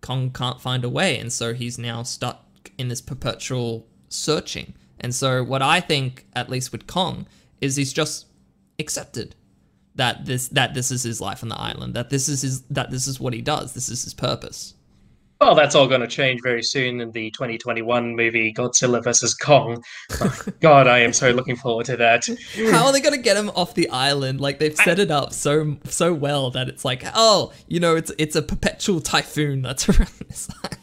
Kong 0.00 0.30
can't 0.30 0.60
find 0.60 0.84
a 0.84 0.88
way, 0.88 1.18
and 1.18 1.32
so 1.32 1.52
he's 1.52 1.78
now 1.78 2.04
stuck 2.04 2.70
in 2.78 2.86
this 2.88 3.00
perpetual 3.00 3.88
searching. 4.08 4.74
And 5.00 5.12
so 5.12 5.42
what 5.42 5.62
I 5.62 5.80
think, 5.80 6.26
at 6.36 6.48
least 6.48 6.70
with 6.70 6.86
Kong, 6.86 7.26
is 7.60 7.74
he's 7.74 7.92
just 7.92 8.26
accepted 8.78 9.34
that 9.96 10.24
this 10.24 10.48
that 10.48 10.74
this 10.74 10.90
is 10.90 11.02
his 11.02 11.20
life 11.20 11.42
on 11.42 11.48
the 11.48 11.58
island 11.58 11.94
that 11.94 12.10
this 12.10 12.28
is 12.28 12.42
his 12.42 12.62
that 12.62 12.90
this 12.90 13.06
is 13.06 13.20
what 13.20 13.32
he 13.32 13.40
does 13.40 13.72
this 13.74 13.88
is 13.88 14.04
his 14.04 14.14
purpose 14.14 14.74
Well, 15.40 15.54
that's 15.54 15.74
all 15.74 15.88
going 15.88 16.00
to 16.00 16.06
change 16.06 16.40
very 16.42 16.62
soon 16.62 17.00
in 17.00 17.10
the 17.10 17.30
2021 17.32 18.14
movie 18.16 18.52
Godzilla 18.54 19.02
vs. 19.02 19.34
Kong. 19.34 19.82
Oh, 20.22 20.42
God, 20.60 20.86
I 20.86 21.00
am 21.00 21.12
so 21.12 21.32
looking 21.32 21.56
forward 21.56 21.86
to 21.86 21.96
that. 21.98 22.26
how 22.70 22.86
are 22.86 22.92
they 22.92 23.00
going 23.00 23.14
to 23.14 23.20
get 23.20 23.36
him 23.36 23.50
off 23.50 23.74
the 23.74 23.90
island 23.90 24.40
like 24.40 24.58
they've 24.58 24.76
set 24.76 24.98
it 24.98 25.10
up 25.10 25.32
so 25.32 25.76
so 25.84 26.14
well 26.14 26.50
that 26.52 26.68
it's 26.68 26.84
like 26.84 27.04
oh 27.14 27.52
you 27.68 27.80
know 27.80 27.94
it's 27.96 28.12
it's 28.16 28.36
a 28.36 28.42
perpetual 28.42 29.00
typhoon 29.00 29.60
that's 29.62 29.88
around 29.90 30.08
this 30.28 30.48
island 30.62 30.78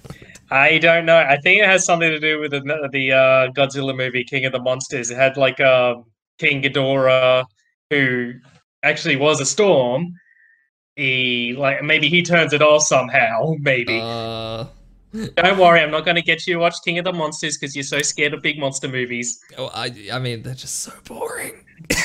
I 0.54 0.80
don't 0.80 1.06
know. 1.06 1.15
I 1.17 1.38
think 1.38 1.62
it 1.62 1.65
has 1.65 1.86
something 1.86 2.10
to 2.10 2.19
do 2.19 2.38
with 2.41 2.52
the, 2.52 2.60
the 2.91 3.13
uh, 3.13 3.52
Godzilla 3.54 3.95
movie 3.95 4.26
King 4.26 4.43
of 4.45 4.52
the 4.52 4.60
Monsters. 4.60 5.10
It 5.10 5.15
had 5.15 5.38
like 5.38 5.62
um, 5.62 6.04
King 6.39 6.62
Ghidorah, 6.62 7.45
who 7.89 8.34
actually 8.83 9.15
was 9.15 9.39
a 9.41 9.45
storm. 9.45 10.13
He 10.95 11.55
like 11.57 11.83
maybe 11.83 12.09
he 12.09 12.21
turns 12.21 12.53
it 12.53 12.61
off 12.61 12.83
somehow. 12.83 13.55
Maybe. 13.59 13.99
uh 14.01 14.65
don't 15.35 15.57
worry, 15.57 15.81
I'm 15.81 15.91
not 15.91 16.05
going 16.05 16.15
to 16.15 16.21
get 16.21 16.47
you 16.47 16.53
to 16.53 16.59
watch 16.61 16.75
King 16.85 16.97
of 16.97 17.03
the 17.03 17.11
Monsters 17.11 17.57
because 17.57 17.75
you're 17.75 17.83
so 17.83 18.01
scared 18.01 18.33
of 18.33 18.41
big 18.41 18.57
monster 18.57 18.87
movies. 18.87 19.41
oh, 19.57 19.69
I, 19.73 19.93
I 20.11 20.19
mean 20.19 20.41
they're 20.41 20.53
just 20.55 20.79
so 20.81 20.93
boring 21.05 21.65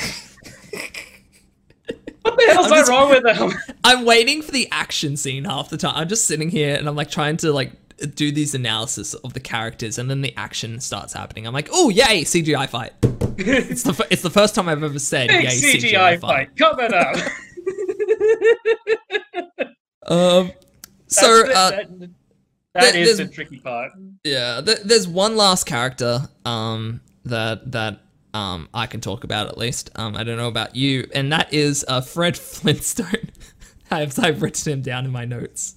What 2.22 2.36
the 2.36 2.52
hell's 2.52 2.68
just- 2.68 2.90
wrong 2.90 3.10
with 3.10 3.22
them? 3.22 3.52
i'm 3.84 4.04
waiting 4.04 4.42
for 4.42 4.50
the 4.50 4.68
action 4.72 5.16
scene 5.16 5.44
half 5.44 5.70
the 5.70 5.76
time 5.76 5.92
i'm 5.94 6.08
just 6.08 6.24
sitting 6.26 6.48
here 6.50 6.74
and 6.74 6.88
i'm 6.88 6.96
like 6.96 7.08
trying 7.10 7.36
to 7.36 7.52
like 7.52 7.70
do 8.14 8.30
these 8.30 8.54
analysis 8.54 9.14
of 9.14 9.32
the 9.32 9.40
characters 9.40 9.96
and 9.98 10.10
then 10.10 10.20
the 10.20 10.34
action 10.36 10.78
starts 10.80 11.12
happening 11.14 11.46
i'm 11.46 11.54
like 11.54 11.68
oh 11.72 11.88
yay 11.88 12.22
cgi 12.24 12.68
fight 12.68 12.92
it's 13.38 13.82
the, 13.82 13.92
fir- 13.94 14.06
it's 14.10 14.22
the 14.22 14.30
first 14.30 14.54
time 14.54 14.68
i've 14.68 14.82
ever 14.82 14.98
said 14.98 15.28
Big 15.28 15.44
yay 15.44 15.50
CGI 15.50 16.20
fight 16.20 16.54
coming 16.56 16.92
up. 16.94 17.16
Um. 20.06 20.52
So, 21.08 21.42
the- 21.42 21.52
uh, 21.52 21.70
that, 21.70 21.98
there- 21.98 22.08
that 22.74 22.94
is 22.94 23.16
the 23.18 23.26
tricky 23.28 23.58
part. 23.58 23.92
yeah, 24.24 24.60
th- 24.60 24.80
there's 24.84 25.08
one 25.08 25.36
last 25.36 25.64
character 25.64 26.28
um 26.44 27.00
that 27.24 27.72
that 27.72 28.00
um 28.34 28.68
I 28.74 28.86
can 28.86 29.00
talk 29.00 29.24
about 29.24 29.46
at 29.48 29.56
least. 29.56 29.90
Um, 29.96 30.14
I 30.16 30.24
don't 30.24 30.36
know 30.36 30.48
about 30.48 30.76
you, 30.76 31.08
and 31.14 31.32
that 31.32 31.52
is 31.52 31.84
uh 31.88 32.00
Fred 32.02 32.36
Flintstone. 32.38 33.30
I've 33.90 34.18
I've 34.18 34.42
written 34.42 34.72
him 34.74 34.82
down 34.82 35.04
in 35.06 35.10
my 35.10 35.24
notes. 35.24 35.75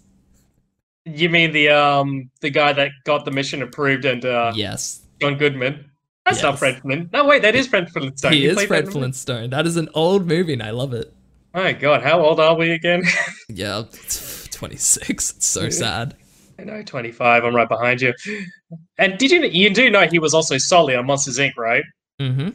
You 1.06 1.30
mean 1.30 1.52
the 1.52 1.70
um 1.70 2.30
the 2.42 2.50
guy 2.50 2.74
that 2.74 2.92
got 3.06 3.26
the 3.26 3.32
mission 3.32 3.62
approved 3.62 4.06
and 4.06 4.24
uh, 4.26 4.52
Yes, 4.56 5.02
John 5.22 5.38
Goodman? 5.38 5.86
That's 6.26 6.44
not 6.44 6.60
Fred 6.60 6.80
Flintstone. 6.82 7.10
No, 7.12 7.26
wait, 7.26 7.42
that 7.42 7.56
is 7.56 7.66
Fred 7.68 7.90
Flintstone. 7.90 8.34
he 8.34 8.44
You 8.44 8.52
is 8.52 8.64
Fred 8.66 8.90
Flintstone. 8.90 9.50
That 9.50 9.66
is 9.66 9.78
an 9.78 9.90
old 9.96 10.28
movie, 10.28 10.54
and 10.54 10.62
I 10.62 10.70
love 10.72 10.94
it. 10.94 11.12
My 11.54 11.74
God, 11.74 12.04
how 12.04 12.24
old 12.24 12.40
are 12.40 12.56
we 12.56 12.72
again? 12.72 13.04
Yeah, 13.50 13.84
twenty 14.52 14.76
six. 14.76 15.32
It's 15.32 15.48
so 15.48 15.70
sad. 15.70 16.16
I 16.60 16.64
know, 16.66 16.84
twenty 16.84 17.12
five. 17.12 17.44
I'm 17.44 17.56
right 17.56 17.68
behind 17.68 18.02
you. 18.02 18.14
And 19.00 19.18
did 19.18 19.32
you 19.32 19.44
you 19.46 19.74
do 19.74 19.90
know 19.90 20.06
he 20.06 20.20
was 20.20 20.34
also 20.36 20.58
Sully 20.60 20.96
on 20.96 21.08
Monsters 21.08 21.40
Inc. 21.40 21.58
Right? 21.58 21.84
Mm-hmm. 22.22 22.50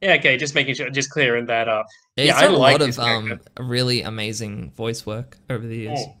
Yeah. 0.00 0.14
Okay, 0.14 0.36
just 0.38 0.54
making 0.54 0.74
sure, 0.74 0.88
just 0.88 1.10
clearing 1.10 1.46
that 1.46 1.68
up. 1.68 1.84
He's 2.16 2.28
Yeah, 2.28 2.36
I 2.38 2.42
done 2.42 2.54
a 2.54 2.56
like 2.58 2.80
lot 2.80 2.88
of 2.88 2.98
um 2.98 3.40
really 3.58 4.00
amazing 4.02 4.70
voice 4.70 5.04
work 5.04 5.36
over 5.50 5.66
the 5.66 5.76
years. 5.76 5.98
Oh. 6.02 6.16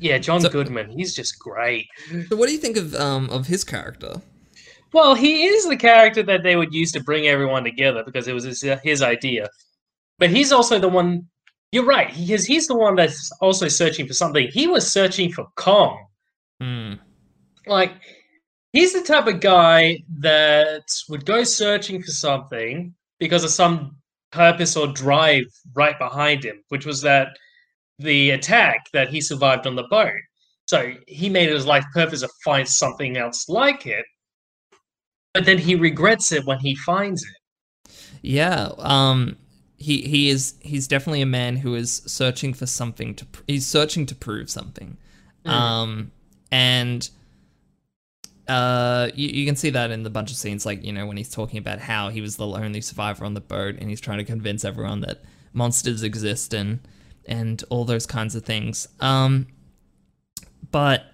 Yeah, 0.00 0.18
John 0.18 0.40
So- 0.40 0.48
Goodman. 0.48 0.90
He's 0.90 1.14
just 1.14 1.38
great. 1.38 1.86
So, 2.28 2.36
what 2.36 2.46
do 2.48 2.52
you 2.52 2.58
think 2.58 2.76
of 2.76 2.94
um 2.94 3.28
of 3.30 3.46
his 3.46 3.64
character? 3.64 4.20
Well, 4.92 5.14
he 5.14 5.44
is 5.44 5.66
the 5.68 5.76
character 5.76 6.22
that 6.22 6.42
they 6.42 6.56
would 6.56 6.72
use 6.72 6.92
to 6.92 7.02
bring 7.02 7.26
everyone 7.26 7.64
together 7.64 8.02
because 8.04 8.28
it 8.28 8.32
was 8.32 8.44
his, 8.44 8.62
his 8.82 9.02
idea. 9.02 9.48
But 10.18 10.30
he's 10.30 10.52
also 10.52 10.78
the 10.78 10.88
one. 10.88 11.26
you're 11.72 11.84
right 11.84 12.14
because 12.16 12.46
he's 12.46 12.66
the 12.68 12.76
one 12.76 12.94
that's 12.94 13.30
also 13.40 13.68
searching 13.68 14.06
for 14.06 14.14
something. 14.14 14.48
He 14.52 14.66
was 14.66 14.90
searching 14.90 15.32
for 15.32 15.46
Kong. 15.56 16.06
Hmm. 16.60 16.94
Like 17.66 17.92
he's 18.72 18.92
the 18.92 19.02
type 19.02 19.26
of 19.26 19.40
guy 19.40 19.98
that 20.20 20.84
would 21.08 21.26
go 21.26 21.42
searching 21.44 22.02
for 22.02 22.12
something 22.12 22.94
because 23.18 23.44
of 23.44 23.50
some 23.50 23.96
purpose 24.30 24.76
or 24.76 24.86
drive 24.86 25.44
right 25.74 25.98
behind 25.98 26.44
him, 26.44 26.62
which 26.68 26.86
was 26.86 27.02
that 27.02 27.36
the 27.98 28.30
attack 28.30 28.86
that 28.92 29.08
he 29.08 29.20
survived 29.20 29.66
on 29.66 29.74
the 29.76 29.84
boat. 29.84 30.12
So 30.66 30.94
he 31.06 31.28
made 31.28 31.48
his 31.48 31.64
life 31.66 31.84
purpose 31.94 32.20
to 32.20 32.28
find 32.44 32.68
something 32.68 33.16
else 33.16 33.48
like 33.48 33.86
it. 33.86 34.04
But 35.32 35.44
then 35.44 35.58
he 35.58 35.74
regrets 35.74 36.32
it 36.32 36.44
when 36.44 36.58
he 36.58 36.74
finds 36.74 37.22
it. 37.22 37.92
Yeah. 38.22 38.70
Um. 38.78 39.36
He 39.78 40.02
he 40.02 40.30
is 40.30 40.54
he's 40.60 40.88
definitely 40.88 41.20
a 41.20 41.26
man 41.26 41.56
who 41.56 41.74
is 41.74 42.02
searching 42.06 42.54
for 42.54 42.66
something 42.66 43.14
to. 43.14 43.26
pr- 43.26 43.42
He's 43.46 43.66
searching 43.66 44.06
to 44.06 44.14
prove 44.14 44.50
something. 44.50 44.96
Mm. 45.44 45.50
Um. 45.50 46.12
And. 46.50 47.08
Uh, 48.48 49.10
you, 49.16 49.28
you 49.28 49.44
can 49.44 49.56
see 49.56 49.70
that 49.70 49.90
in 49.90 50.04
the 50.04 50.10
bunch 50.10 50.30
of 50.30 50.36
scenes, 50.36 50.64
like 50.64 50.84
you 50.84 50.92
know 50.92 51.04
when 51.04 51.16
he's 51.16 51.28
talking 51.30 51.58
about 51.58 51.80
how 51.80 52.10
he 52.10 52.20
was 52.20 52.36
the 52.36 52.46
only 52.46 52.80
survivor 52.80 53.24
on 53.24 53.34
the 53.34 53.40
boat, 53.40 53.74
and 53.80 53.90
he's 53.90 54.00
trying 54.00 54.18
to 54.18 54.24
convince 54.24 54.64
everyone 54.64 55.00
that 55.00 55.22
monsters 55.52 56.04
exist 56.04 56.54
and 56.54 56.78
and 57.28 57.62
all 57.70 57.84
those 57.84 58.06
kinds 58.06 58.34
of 58.34 58.44
things. 58.44 58.88
Um, 59.00 59.46
but 60.70 61.04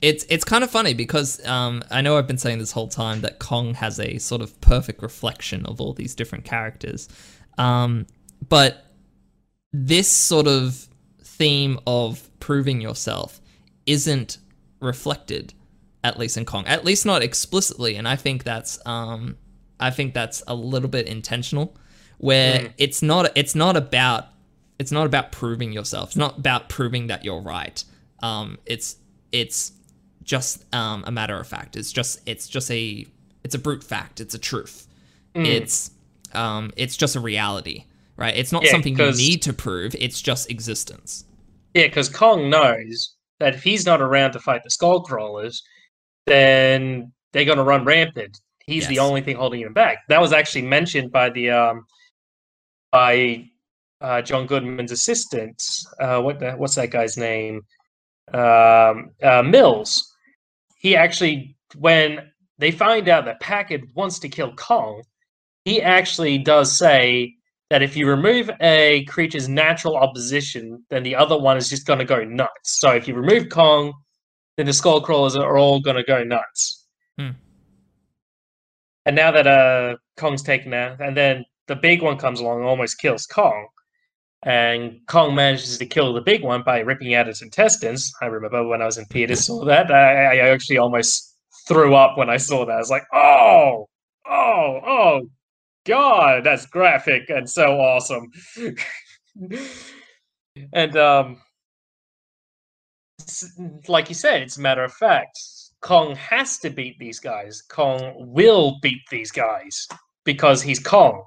it's 0.00 0.24
it's 0.28 0.44
kind 0.44 0.64
of 0.64 0.70
funny 0.70 0.94
because 0.94 1.44
um, 1.46 1.82
I 1.90 2.00
know 2.00 2.16
I've 2.16 2.26
been 2.26 2.38
saying 2.38 2.58
this 2.58 2.72
whole 2.72 2.88
time 2.88 3.20
that 3.20 3.38
Kong 3.38 3.74
has 3.74 4.00
a 4.00 4.18
sort 4.18 4.40
of 4.42 4.58
perfect 4.60 5.02
reflection 5.02 5.66
of 5.66 5.80
all 5.80 5.92
these 5.92 6.14
different 6.14 6.44
characters, 6.44 7.08
um, 7.58 8.06
but 8.48 8.86
this 9.72 10.08
sort 10.08 10.46
of 10.46 10.88
theme 11.22 11.78
of 11.86 12.28
proving 12.40 12.80
yourself 12.80 13.40
isn't 13.86 14.38
reflected 14.80 15.54
at 16.02 16.18
least 16.18 16.36
in 16.38 16.46
Kong, 16.46 16.66
at 16.66 16.82
least 16.84 17.04
not 17.04 17.22
explicitly, 17.22 17.96
and 17.96 18.08
I 18.08 18.16
think 18.16 18.42
that's 18.44 18.78
um, 18.86 19.36
I 19.78 19.90
think 19.90 20.14
that's 20.14 20.42
a 20.46 20.54
little 20.54 20.88
bit 20.88 21.06
intentional, 21.06 21.76
where 22.16 22.60
Mm. 22.60 22.72
it's 22.78 23.02
not 23.02 23.30
it's 23.36 23.54
not 23.54 23.76
about 23.76 24.28
it's 24.80 24.90
not 24.90 25.04
about 25.04 25.30
proving 25.30 25.72
yourself. 25.72 26.08
It's 26.08 26.16
not 26.16 26.38
about 26.38 26.70
proving 26.70 27.08
that 27.08 27.22
you're 27.22 27.42
right. 27.42 27.84
Um, 28.22 28.56
it's 28.64 28.96
it's 29.30 29.72
just 30.22 30.64
um, 30.74 31.04
a 31.06 31.10
matter 31.10 31.38
of 31.38 31.46
fact. 31.46 31.76
It's 31.76 31.92
just 31.92 32.20
it's 32.24 32.48
just 32.48 32.70
a 32.70 33.06
it's 33.44 33.54
a 33.54 33.58
brute 33.58 33.84
fact. 33.84 34.22
It's 34.22 34.34
a 34.34 34.38
truth. 34.38 34.88
Mm. 35.34 35.46
It's 35.46 35.90
um, 36.32 36.72
it's 36.78 36.96
just 36.96 37.14
a 37.14 37.20
reality, 37.20 37.84
right? 38.16 38.34
It's 38.34 38.52
not 38.52 38.64
Yeah, 38.64 38.70
something 38.70 38.98
you 38.98 39.12
need 39.12 39.42
to 39.42 39.52
prove. 39.52 39.94
It's 39.98 40.22
just 40.22 40.50
existence. 40.50 41.26
Yeah, 41.74 41.86
because 41.88 42.08
Kong 42.08 42.48
knows 42.48 43.16
that 43.38 43.54
if 43.54 43.62
he's 43.62 43.84
not 43.84 44.00
around 44.00 44.32
to 44.32 44.40
fight 44.40 44.62
the 44.64 44.70
skull 44.70 45.02
crawlers, 45.02 45.62
then 46.26 47.12
they're 47.34 47.44
gonna 47.44 47.64
run 47.64 47.84
rampant. 47.84 48.40
He's 48.64 48.88
the 48.88 48.98
only 48.98 49.20
thing 49.20 49.36
holding 49.36 49.60
him 49.60 49.74
back. 49.74 49.98
That 50.08 50.22
was 50.22 50.32
actually 50.32 50.62
mentioned 50.62 51.12
by 51.12 51.28
the 51.28 51.50
um 51.50 51.84
by 52.90 53.49
uh, 54.00 54.22
John 54.22 54.46
Goodman's 54.46 54.92
assistant. 54.92 55.62
Uh, 56.00 56.20
what 56.20 56.40
the, 56.40 56.52
what's 56.52 56.74
that 56.76 56.90
guy's 56.90 57.16
name? 57.16 57.62
Um, 58.32 59.10
uh, 59.22 59.42
Mills. 59.44 60.14
He 60.78 60.96
actually, 60.96 61.56
when 61.76 62.30
they 62.58 62.70
find 62.70 63.08
out 63.08 63.24
that 63.26 63.40
Packard 63.40 63.88
wants 63.94 64.18
to 64.20 64.28
kill 64.28 64.54
Kong, 64.54 65.02
he 65.64 65.82
actually 65.82 66.38
does 66.38 66.76
say 66.76 67.34
that 67.68 67.82
if 67.82 67.96
you 67.96 68.08
remove 68.08 68.50
a 68.60 69.04
creature's 69.04 69.48
natural 69.48 69.96
opposition, 69.96 70.84
then 70.90 71.02
the 71.02 71.14
other 71.14 71.38
one 71.38 71.56
is 71.56 71.68
just 71.68 71.86
going 71.86 71.98
to 71.98 72.04
go 72.04 72.24
nuts. 72.24 72.80
So 72.80 72.90
if 72.90 73.06
you 73.06 73.14
remove 73.14 73.48
Kong, 73.48 73.92
then 74.56 74.66
the 74.66 74.72
skull 74.72 75.00
crawlers 75.00 75.36
are 75.36 75.56
all 75.56 75.80
going 75.80 75.96
to 75.96 76.02
go 76.02 76.24
nuts. 76.24 76.86
Hmm. 77.18 77.30
And 79.06 79.16
now 79.16 79.30
that 79.30 79.46
uh, 79.46 79.96
Kong's 80.16 80.42
taken 80.42 80.74
out, 80.74 81.00
and 81.00 81.16
then 81.16 81.44
the 81.68 81.76
big 81.76 82.02
one 82.02 82.18
comes 82.18 82.40
along 82.40 82.58
and 82.58 82.66
almost 82.66 82.98
kills 82.98 83.26
Kong, 83.26 83.68
and 84.42 85.00
Kong 85.06 85.34
manages 85.34 85.76
to 85.78 85.86
kill 85.86 86.14
the 86.14 86.20
big 86.20 86.42
one 86.42 86.62
by 86.62 86.80
ripping 86.80 87.14
out 87.14 87.28
its 87.28 87.42
intestines. 87.42 88.12
I 88.22 88.26
remember 88.26 88.66
when 88.66 88.80
I 88.80 88.86
was 88.86 88.96
in 88.96 89.04
Peters 89.06 89.44
saw 89.44 89.64
that. 89.66 89.90
I, 89.90 90.38
I 90.38 90.48
actually 90.48 90.78
almost 90.78 91.36
threw 91.68 91.94
up 91.94 92.16
when 92.16 92.30
I 92.30 92.38
saw 92.38 92.64
that. 92.64 92.72
I 92.72 92.78
was 92.78 92.90
like, 92.90 93.04
oh, 93.12 93.88
oh, 94.26 94.80
oh, 94.86 95.20
God, 95.84 96.44
that's 96.44 96.66
graphic 96.66 97.28
and 97.28 97.48
so 97.48 97.78
awesome. 97.78 98.30
and 100.72 100.96
um, 100.96 101.42
like 103.88 104.08
you 104.08 104.14
said, 104.14 104.42
it's 104.42 104.56
a 104.56 104.62
matter 104.62 104.84
of 104.84 104.92
fact. 104.92 105.38
Kong 105.82 106.14
has 106.16 106.58
to 106.58 106.70
beat 106.70 106.98
these 106.98 107.20
guys. 107.20 107.62
Kong 107.62 108.14
will 108.16 108.78
beat 108.82 109.02
these 109.10 109.30
guys 109.30 109.88
because 110.24 110.62
he's 110.62 110.78
Kong. 110.78 111.24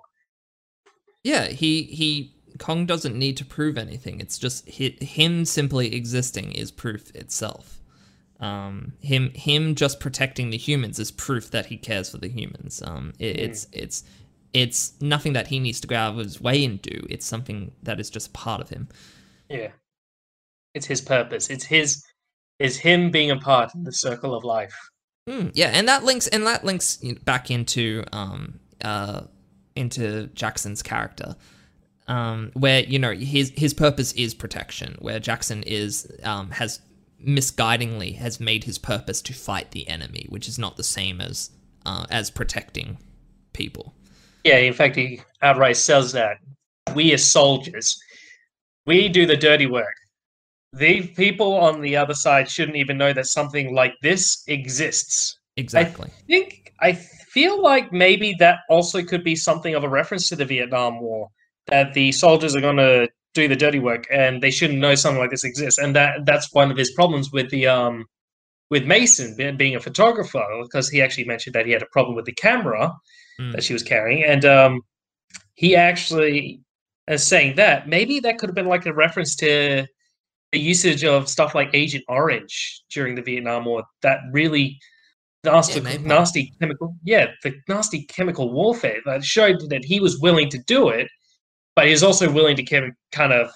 Yeah, 1.23 1.47
he 1.47 1.83
he 1.83 2.32
Kong 2.59 2.85
doesn't 2.85 3.17
need 3.17 3.37
to 3.37 3.45
prove 3.45 3.77
anything. 3.77 4.19
It's 4.19 4.37
just 4.37 4.69
hi, 4.69 4.95
him 5.01 5.45
simply 5.45 5.95
existing 5.95 6.51
is 6.51 6.71
proof 6.71 7.13
itself. 7.15 7.79
Um, 8.39 8.93
him 8.99 9.31
him 9.33 9.75
just 9.75 9.99
protecting 9.99 10.49
the 10.49 10.57
humans 10.57 10.99
is 10.99 11.11
proof 11.11 11.51
that 11.51 11.67
he 11.67 11.77
cares 11.77 12.09
for 12.09 12.17
the 12.17 12.29
humans. 12.29 12.81
Um, 12.85 13.13
it, 13.19 13.39
it's 13.39 13.67
it's 13.71 14.03
it's 14.53 14.93
nothing 15.01 15.33
that 15.33 15.47
he 15.47 15.59
needs 15.59 15.81
to 15.81 15.87
go 15.87 15.95
out 15.95 16.13
of 16.13 16.17
his 16.19 16.39
way 16.39 16.63
and 16.63 16.81
do. 16.81 17.05
It's 17.09 17.25
something 17.25 17.71
that 17.83 17.99
is 17.99 18.09
just 18.09 18.33
part 18.33 18.61
of 18.61 18.69
him. 18.69 18.87
Yeah. 19.49 19.69
It's 20.73 20.85
his 20.85 21.01
purpose. 21.01 21.49
It's 21.49 21.65
his 21.65 22.03
is 22.59 22.77
him 22.77 23.11
being 23.11 23.31
a 23.31 23.37
part 23.37 23.73
of 23.73 23.83
the 23.83 23.91
circle 23.91 24.35
of 24.35 24.43
life. 24.43 24.75
Mm, 25.29 25.51
yeah, 25.53 25.71
and 25.73 25.87
that 25.87 26.03
links 26.03 26.27
and 26.27 26.45
that 26.45 26.63
links 26.63 26.97
back 27.23 27.49
into 27.49 28.03
um 28.11 28.59
uh 28.83 29.21
into 29.75 30.27
Jackson's 30.27 30.83
character, 30.83 31.35
um 32.07 32.51
where 32.53 32.81
you 32.81 32.99
know 32.99 33.13
his 33.13 33.51
his 33.55 33.73
purpose 33.73 34.11
is 34.13 34.33
protection, 34.33 34.95
where 34.99 35.19
Jackson 35.19 35.63
is 35.63 36.11
um 36.23 36.51
has 36.51 36.79
misguidingly 37.25 38.17
has 38.17 38.39
made 38.39 38.65
his 38.65 38.77
purpose 38.77 39.21
to 39.21 39.33
fight 39.33 39.71
the 39.71 39.87
enemy, 39.87 40.25
which 40.29 40.47
is 40.47 40.59
not 40.59 40.77
the 40.77 40.83
same 40.83 41.21
as 41.21 41.51
uh, 41.85 42.05
as 42.09 42.29
protecting 42.29 42.97
people. 43.53 43.93
Yeah, 44.43 44.57
in 44.57 44.73
fact 44.73 44.95
he 44.95 45.21
outright 45.41 45.77
says 45.77 46.11
that. 46.13 46.37
We 46.93 47.13
as 47.13 47.29
soldiers, 47.29 47.97
we 48.85 49.07
do 49.07 49.25
the 49.25 49.37
dirty 49.37 49.65
work. 49.65 49.93
The 50.73 51.07
people 51.07 51.53
on 51.55 51.81
the 51.81 51.95
other 51.95 52.13
side 52.13 52.49
shouldn't 52.49 52.77
even 52.77 52.97
know 52.97 53.13
that 53.13 53.27
something 53.27 53.73
like 53.73 53.93
this 54.01 54.43
exists. 54.47 55.37
Exactly. 55.55 56.09
I 56.11 56.21
think 56.27 56.73
I 56.81 56.93
feel 56.93 57.61
like 57.61 57.93
maybe 57.93 58.35
that 58.39 58.59
also 58.69 59.01
could 59.03 59.23
be 59.23 59.35
something 59.35 59.75
of 59.75 59.83
a 59.83 59.89
reference 59.89 60.27
to 60.29 60.35
the 60.35 60.45
Vietnam 60.45 60.99
War. 60.99 61.29
That 61.67 61.93
the 61.93 62.11
soldiers 62.11 62.55
are 62.55 62.61
going 62.61 62.77
to 62.77 63.09
do 63.33 63.47
the 63.47 63.55
dirty 63.55 63.79
work, 63.79 64.05
and 64.11 64.41
they 64.43 64.51
shouldn't 64.51 64.79
know 64.79 64.95
something 64.95 65.19
like 65.19 65.31
this 65.31 65.43
exists. 65.43 65.79
And 65.79 65.95
that 65.95 66.25
that's 66.25 66.53
one 66.53 66.71
of 66.71 66.77
his 66.77 66.91
problems 66.91 67.31
with 67.31 67.49
the 67.49 67.67
um 67.67 68.05
with 68.69 68.85
Mason 68.85 69.35
being 69.57 69.75
a 69.75 69.79
photographer, 69.79 70.43
because 70.63 70.89
he 70.89 71.01
actually 71.01 71.25
mentioned 71.25 71.53
that 71.55 71.65
he 71.65 71.71
had 71.71 71.81
a 71.81 71.87
problem 71.87 72.15
with 72.15 72.25
the 72.25 72.33
camera 72.33 72.93
Mm. 73.39 73.51
that 73.53 73.63
she 73.63 73.73
was 73.73 73.81
carrying, 73.81 74.23
and 74.23 74.45
um 74.45 74.81
he 75.55 75.75
actually 75.75 76.61
is 77.07 77.25
saying 77.25 77.55
that 77.55 77.87
maybe 77.87 78.19
that 78.19 78.37
could 78.37 78.47
have 78.47 78.55
been 78.55 78.67
like 78.67 78.85
a 78.85 78.93
reference 78.93 79.35
to 79.37 79.87
the 80.51 80.59
usage 80.59 81.03
of 81.03 81.27
stuff 81.27 81.55
like 81.55 81.69
Agent 81.73 82.03
Orange 82.07 82.83
during 82.93 83.15
the 83.15 83.23
Vietnam 83.23 83.65
War. 83.65 83.83
That 84.03 84.19
really 84.31 84.79
nasty, 85.43 85.81
napalm. 85.81 86.03
nasty 86.05 86.53
chemical, 86.59 86.95
yeah, 87.03 87.31
the 87.41 87.55
nasty 87.67 88.03
chemical 88.05 88.51
warfare 88.51 88.99
that 89.05 89.23
showed 89.25 89.67
that 89.69 89.83
he 89.83 89.99
was 89.99 90.19
willing 90.19 90.49
to 90.49 90.59
do 90.59 90.89
it, 90.89 91.07
but 91.75 91.87
he's 91.87 92.03
also 92.03 92.31
willing 92.31 92.55
to 92.57 92.63
kind 93.11 93.33
of- 93.33 93.51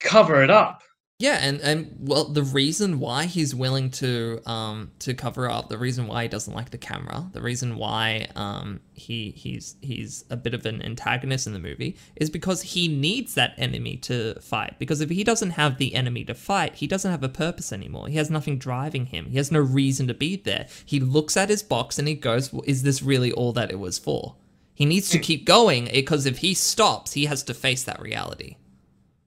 cover 0.00 0.42
it 0.42 0.50
up. 0.50 0.82
Yeah, 1.18 1.38
and 1.40 1.62
and 1.62 1.96
well, 1.98 2.24
the 2.24 2.42
reason 2.42 3.00
why 3.00 3.24
he's 3.24 3.54
willing 3.54 3.90
to 3.92 4.42
um 4.44 4.90
to 4.98 5.14
cover 5.14 5.48
up, 5.48 5.70
the 5.70 5.78
reason 5.78 6.06
why 6.06 6.24
he 6.24 6.28
doesn't 6.28 6.52
like 6.52 6.68
the 6.68 6.76
camera, 6.76 7.30
the 7.32 7.40
reason 7.40 7.76
why 7.76 8.28
um 8.36 8.80
he 8.92 9.30
he's 9.30 9.76
he's 9.80 10.26
a 10.28 10.36
bit 10.36 10.52
of 10.52 10.66
an 10.66 10.82
antagonist 10.82 11.46
in 11.46 11.54
the 11.54 11.58
movie 11.58 11.96
is 12.16 12.28
because 12.28 12.60
he 12.60 12.86
needs 12.86 13.32
that 13.34 13.54
enemy 13.56 13.96
to 13.96 14.38
fight. 14.42 14.78
Because 14.78 15.00
if 15.00 15.08
he 15.08 15.24
doesn't 15.24 15.52
have 15.52 15.78
the 15.78 15.94
enemy 15.94 16.22
to 16.26 16.34
fight, 16.34 16.74
he 16.74 16.86
doesn't 16.86 17.10
have 17.10 17.22
a 17.22 17.30
purpose 17.30 17.72
anymore. 17.72 18.08
He 18.08 18.16
has 18.16 18.28
nothing 18.30 18.58
driving 18.58 19.06
him. 19.06 19.30
He 19.30 19.38
has 19.38 19.50
no 19.50 19.60
reason 19.60 20.06
to 20.08 20.14
be 20.14 20.36
there. 20.36 20.66
He 20.84 21.00
looks 21.00 21.34
at 21.34 21.48
his 21.48 21.62
box 21.62 21.98
and 21.98 22.06
he 22.06 22.14
goes, 22.14 22.52
well, 22.52 22.62
"Is 22.66 22.82
this 22.82 23.02
really 23.02 23.32
all 23.32 23.54
that 23.54 23.70
it 23.70 23.78
was 23.78 23.98
for?" 23.98 24.36
He 24.76 24.84
needs 24.84 25.08
to 25.08 25.18
keep 25.18 25.46
going 25.46 25.88
because 25.92 26.26
if 26.26 26.36
he 26.36 26.52
stops, 26.52 27.14
he 27.14 27.24
has 27.24 27.42
to 27.44 27.54
face 27.54 27.84
that 27.84 28.00
reality. 28.00 28.56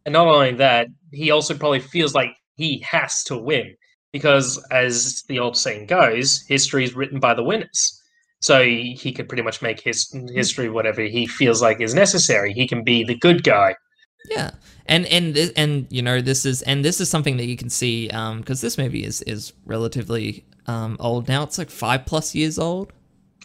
And 0.05 0.13
not 0.13 0.27
only 0.27 0.53
that, 0.53 0.89
he 1.11 1.31
also 1.31 1.55
probably 1.57 1.79
feels 1.79 2.13
like 2.13 2.29
he 2.55 2.85
has 2.87 3.23
to 3.23 3.35
win 3.35 3.75
because, 4.13 4.63
as 4.69 5.23
the 5.27 5.39
old 5.39 5.57
saying 5.57 5.87
goes, 5.87 6.45
history 6.47 6.83
is 6.83 6.93
written 6.93 7.19
by 7.19 7.33
the 7.33 7.43
winners. 7.43 7.99
So 8.41 8.63
he, 8.63 8.93
he 8.93 9.11
could 9.11 9.27
pretty 9.27 9.41
much 9.41 9.63
make 9.63 9.81
his 9.81 10.15
history 10.31 10.69
whatever 10.69 11.01
he 11.01 11.25
feels 11.25 11.63
like 11.63 11.81
is 11.81 11.95
necessary. 11.95 12.53
He 12.53 12.67
can 12.67 12.83
be 12.83 13.03
the 13.03 13.15
good 13.15 13.43
guy. 13.43 13.75
Yeah, 14.29 14.51
and 14.85 15.07
and 15.07 15.35
and 15.57 15.87
you 15.89 16.01
know 16.03 16.21
this 16.21 16.45
is 16.45 16.61
and 16.63 16.85
this 16.85 17.01
is 17.01 17.09
something 17.09 17.37
that 17.37 17.45
you 17.45 17.57
can 17.57 17.69
see 17.69 18.07
because 18.07 18.61
this 18.61 18.77
movie 18.77 19.03
is 19.03 19.21
is 19.23 19.53
relatively 19.65 20.45
um, 20.67 20.95
old 20.99 21.27
now. 21.27 21.41
It's 21.43 21.57
like 21.57 21.71
five 21.71 22.05
plus 22.05 22.35
years 22.35 22.59
old. 22.59 22.93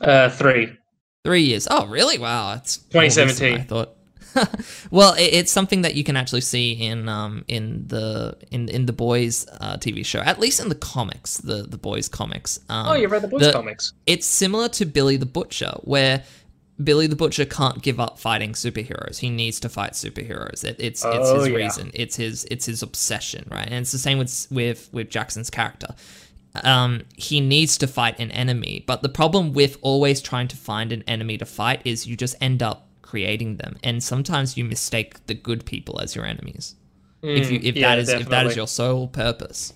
Uh, 0.01 0.29
three. 0.29 0.77
Three 1.25 1.43
years. 1.43 1.67
Oh, 1.71 1.87
really? 1.87 2.19
Wow, 2.19 2.55
it's 2.55 2.81
more 2.93 3.03
recent 3.03 3.29
than 3.29 3.37
2017. 3.37 3.61
I 3.61 3.65
thought. 3.65 3.97
well, 4.91 5.15
it, 5.15 5.23
it's 5.33 5.53
something 5.53 5.83
that 5.83 5.95
you 5.95 6.03
can 6.05 6.17
actually 6.17 6.41
see 6.41 6.73
in 6.73 7.09
um 7.09 7.45
in 7.49 7.87
the 7.87 8.37
in 8.51 8.69
in 8.69 8.87
the 8.87 8.93
boys 8.93 9.47
uh, 9.61 9.77
TV 9.77 10.05
show, 10.05 10.19
at 10.21 10.39
least 10.41 10.61
in 10.61 10.69
the 10.69 10.75
comics, 10.75 11.39
the 11.39 11.63
the 11.63 11.79
boys 11.79 12.09
comics. 12.09 12.59
Um, 12.69 12.89
Oh, 12.89 12.95
you 12.95 13.09
read 13.09 13.23
the 13.23 13.29
boys 13.29 13.43
the- 13.43 13.53
comics. 13.53 13.93
it's 14.07 14.27
similar 14.27 14.69
to 14.71 14.85
Billy 14.87 15.17
the 15.17 15.25
Butcher, 15.27 15.73
where 15.83 16.25
Billy 16.83 17.07
the 17.07 17.15
Butcher 17.17 17.45
can't 17.45 17.81
give 17.81 18.01
up 18.01 18.19
fighting 18.19 18.53
superheroes. 18.53 19.19
He 19.19 19.31
needs 19.31 19.61
to 19.61 19.69
fight 19.69 19.93
superheroes. 19.93 20.65
It, 20.65 20.77
it's 20.81 21.05
it's 21.05 21.07
Oh, 21.07 21.39
his 21.39 21.49
yeah. 21.49 21.55
reason. 21.57 21.91
It's 21.95 22.17
his 22.17 22.45
it's 22.51 22.67
his 22.67 22.83
obsession, 22.83 23.47
right? 23.53 23.67
And 23.67 23.75
it's 23.77 23.93
the 23.93 23.99
same 23.99 24.19
with 24.19 24.49
with 24.51 24.89
with 24.93 25.09
Jackson's 25.11 25.49
character. 25.49 25.95
Um, 26.63 27.03
he 27.17 27.41
needs 27.41 27.77
to 27.79 27.87
fight 27.87 28.19
an 28.21 28.31
enemy, 28.31 28.85
but 28.87 29.03
the 29.03 29.09
problem 29.09 29.53
with 29.53 29.77
always 29.83 30.21
trying 30.21 30.47
to 30.49 30.57
find 30.57 30.93
an 30.93 31.03
enemy 31.09 31.37
to 31.39 31.45
fight 31.45 31.81
is 31.85 32.07
you 32.07 32.17
just 32.17 32.37
end 32.41 32.63
up 32.63 32.87
creating 33.03 33.57
them, 33.57 33.77
and 33.83 34.03
sometimes 34.03 34.57
you 34.57 34.65
mistake 34.65 35.27
the 35.27 35.35
good 35.35 35.65
people 35.65 36.01
as 36.01 36.15
your 36.15 36.25
enemies. 36.25 36.77
if 37.23 37.51
you 37.51 37.59
if 37.63 37.75
Mm, 37.75 37.79
yeah, 37.79 37.89
that 37.89 37.99
is 37.99 38.09
if 38.09 38.29
that 38.29 38.47
is 38.47 38.57
your 38.57 38.69
sole 38.69 39.09
purpose. 39.09 39.73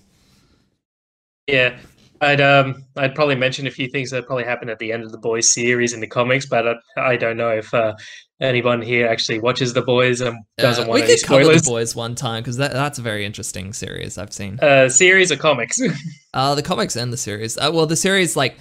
Yeah, 1.47 1.77
I'd 2.21 2.41
um 2.41 2.83
I'd 2.97 3.15
probably 3.15 3.35
mention 3.35 3.65
a 3.67 3.71
few 3.71 3.87
things 3.89 4.11
that 4.11 4.25
probably 4.25 4.43
happened 4.43 4.69
at 4.71 4.79
the 4.79 4.91
end 4.91 5.03
of 5.03 5.11
the 5.11 5.17
boys 5.17 5.51
series 5.51 5.93
in 5.93 5.99
the 6.01 6.07
comics, 6.07 6.45
but 6.45 6.67
I, 6.67 6.73
I 6.97 7.15
don't 7.17 7.37
know 7.37 7.49
if 7.49 7.73
uh, 7.73 7.95
anyone 8.41 8.81
here 8.81 9.07
actually 9.07 9.39
watches 9.39 9.73
the 9.73 9.81
boys 9.81 10.19
and 10.21 10.37
doesn't 10.57 10.85
Uh, 10.85 10.87
want 10.87 11.01
we 11.01 11.07
could 11.07 11.23
cover 11.23 11.45
the 11.55 11.61
boys 11.65 11.95
one 11.95 12.15
time 12.15 12.43
because 12.43 12.57
that, 12.57 12.73
that's 12.73 12.99
a 12.99 13.01
very 13.01 13.25
interesting 13.25 13.71
series 13.73 14.17
I've 14.17 14.33
seen. 14.33 14.59
Uh, 14.61 14.89
series 14.89 15.31
or 15.31 15.37
comics? 15.37 15.79
Uh, 16.31 16.53
the 16.53 16.61
comics 16.61 16.95
and 16.95 17.11
the 17.11 17.17
series. 17.17 17.57
Uh, 17.57 17.71
well, 17.73 17.87
the 17.87 17.95
series, 17.95 18.35
like, 18.37 18.55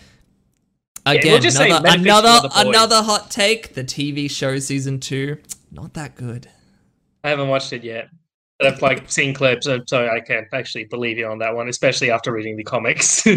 we'll 1.04 1.16
again, 1.18 1.42
another 1.44 1.86
Metafiction 1.86 2.00
another, 2.00 2.48
boys. 2.48 2.52
another 2.56 3.02
hot 3.02 3.30
take. 3.30 3.74
The 3.74 3.84
TV 3.84 4.30
show 4.30 4.58
season 4.58 5.00
two, 5.00 5.36
not 5.70 5.92
that 5.92 6.14
good. 6.14 6.48
I 7.22 7.28
haven't 7.28 7.48
watched 7.48 7.74
it 7.74 7.84
yet. 7.84 8.08
I've 8.60 8.82
like 8.82 9.10
seen 9.10 9.34
clips, 9.34 9.66
so 9.66 9.80
so 9.86 10.08
I 10.08 10.20
can't 10.20 10.46
actually 10.52 10.84
believe 10.84 11.18
you 11.18 11.26
on 11.26 11.38
that 11.38 11.54
one, 11.54 11.68
especially 11.68 12.10
after 12.10 12.32
reading 12.32 12.56
the 12.56 12.64
comics. 12.64 13.26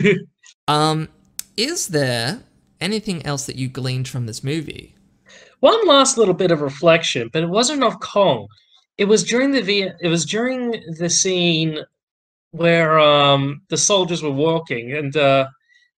Um, 0.68 1.10
is 1.58 1.90
there 1.90 2.44
anything 2.80 3.26
else 3.26 3.46
that 3.46 3.56
you 3.56 3.68
gleaned 3.68 4.08
from 4.08 4.26
this 4.26 4.44
movie? 4.44 4.96
One 5.60 5.86
last 5.88 6.18
little 6.18 6.34
bit 6.34 6.52
of 6.52 6.62
reflection, 6.62 7.30
but 7.34 7.44
it 7.44 7.50
wasn't 7.50 7.84
of 7.84 8.00
Kong. 8.00 8.48
It 8.98 9.06
was 9.06 9.24
during 9.24 9.52
the 9.52 9.92
it 10.00 10.08
was 10.08 10.26
during 10.26 10.72
the 10.98 11.10
scene 11.10 11.80
where 12.52 13.00
um 13.00 13.62
the 13.70 13.78
soldiers 13.78 14.22
were 14.24 14.32
walking 14.32 14.94
and 14.94 15.16
uh 15.16 15.48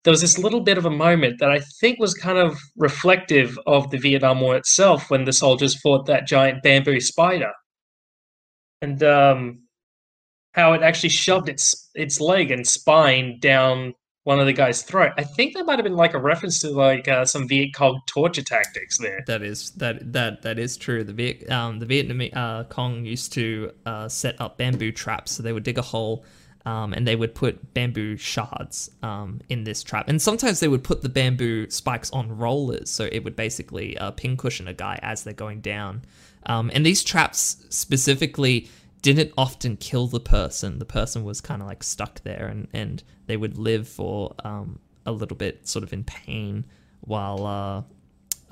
there 0.04 0.11
was 0.11 0.20
this 0.20 0.38
little 0.38 0.61
bit 0.61 0.78
of 0.78 0.85
a 0.85 0.90
moment 0.90 1.38
that 1.38 1.50
I 1.50 1.61
think 1.80 2.00
was 2.00 2.12
kind 2.12 2.38
of 2.38 2.58
reflective 2.76 3.58
of 3.66 3.90
the 3.90 3.98
Vietnam 3.98 4.40
War 4.40 4.56
itself 4.56 5.11
when 5.11 5.24
the 5.24 5.32
soldiers 5.32 5.80
fought 5.80 6.06
that 6.06 6.26
giant 6.26 6.62
bamboo 6.62 7.00
spider. 7.00 7.52
And 8.83 9.03
um 9.03 9.62
how 10.53 10.75
it 10.75 10.83
actually 10.83 11.09
shoved 11.09 11.49
its 11.49 11.90
its 11.95 12.21
leg 12.21 12.51
and 12.51 12.66
spine 12.66 13.38
down 13.40 13.95
one 14.25 14.38
of 14.38 14.47
the 14.47 14.53
guy's 14.53 14.83
throat. 14.83 15.12
I 15.18 15.25
think 15.25 15.55
that 15.55 15.66
might 15.66 15.79
have 15.79 15.85
been 15.85 15.97
like 15.97 16.14
a 16.14 16.18
reference 16.18 16.61
to 16.61 16.71
like 16.71 17.09
uh, 17.09 17.25
some 17.25 17.49
Viet 17.49 17.75
Cong 17.75 18.01
torture 18.07 18.42
tactics 18.42 18.99
there. 18.99 19.25
That 19.27 19.42
is 19.42 19.71
that 19.73 20.12
that 20.12 20.42
that 20.42 20.59
is 20.59 20.77
true. 20.77 21.03
The 21.03 21.12
Viet 21.12 21.51
um 21.51 21.79
the 21.79 21.87
Vietnamese 21.87 22.37
uh, 22.37 22.64
Cong 22.64 23.05
used 23.05 23.33
to 23.33 23.73
uh, 23.87 24.09
set 24.09 24.40
up 24.40 24.59
bamboo 24.59 24.92
traps, 24.92 25.33
so 25.33 25.42
they 25.42 25.53
would 25.53 25.64
dig 25.64 25.79
a 25.79 25.83
hole. 25.83 26.25
Um, 26.64 26.92
and 26.92 27.09
they 27.09 27.16
would 27.16 27.35
put 27.35 27.75
bamboo 27.75 28.16
shards 28.16 28.88
um, 29.03 29.40
in 29.49 29.64
this 29.64 29.83
trap, 29.83 30.09
and 30.09 30.23
sometimes 30.23 30.61
they 30.61 30.68
would 30.68 30.85
put 30.85 31.03
the 31.03 31.09
bamboo 31.09 31.68
spikes 31.71 32.09
on 32.12 32.38
rollers, 32.38 32.88
so 32.88 33.09
it 33.11 33.25
would 33.25 33.35
basically 33.35 33.99
uh, 33.99 34.12
pincushion 34.12 34.68
a 34.68 34.73
guy 34.73 34.97
as 35.03 35.25
they're 35.25 35.35
going 35.35 35.61
down. 35.61 36.03
Um, 36.46 36.70
and 36.74 36.85
these 36.85 37.02
traps 37.02 37.64
specifically 37.68 38.68
didn't 39.02 39.33
often 39.37 39.76
kill 39.76 40.07
the 40.07 40.20
person. 40.20 40.78
The 40.78 40.85
person 40.85 41.24
was 41.24 41.40
kind 41.40 41.61
of 41.61 41.68
like 41.68 41.83
stuck 41.83 42.22
there, 42.22 42.46
and, 42.46 42.68
and 42.72 43.02
they 43.26 43.37
would 43.37 43.59
live 43.59 43.88
for 43.88 44.35
um, 44.44 44.78
a 45.07 45.12
little 45.12 45.37
bit, 45.37 45.66
sort 45.66 45.83
of 45.83 45.92
in 45.92 46.05
pain, 46.05 46.64
while 47.00 47.46
uh, 47.46 47.83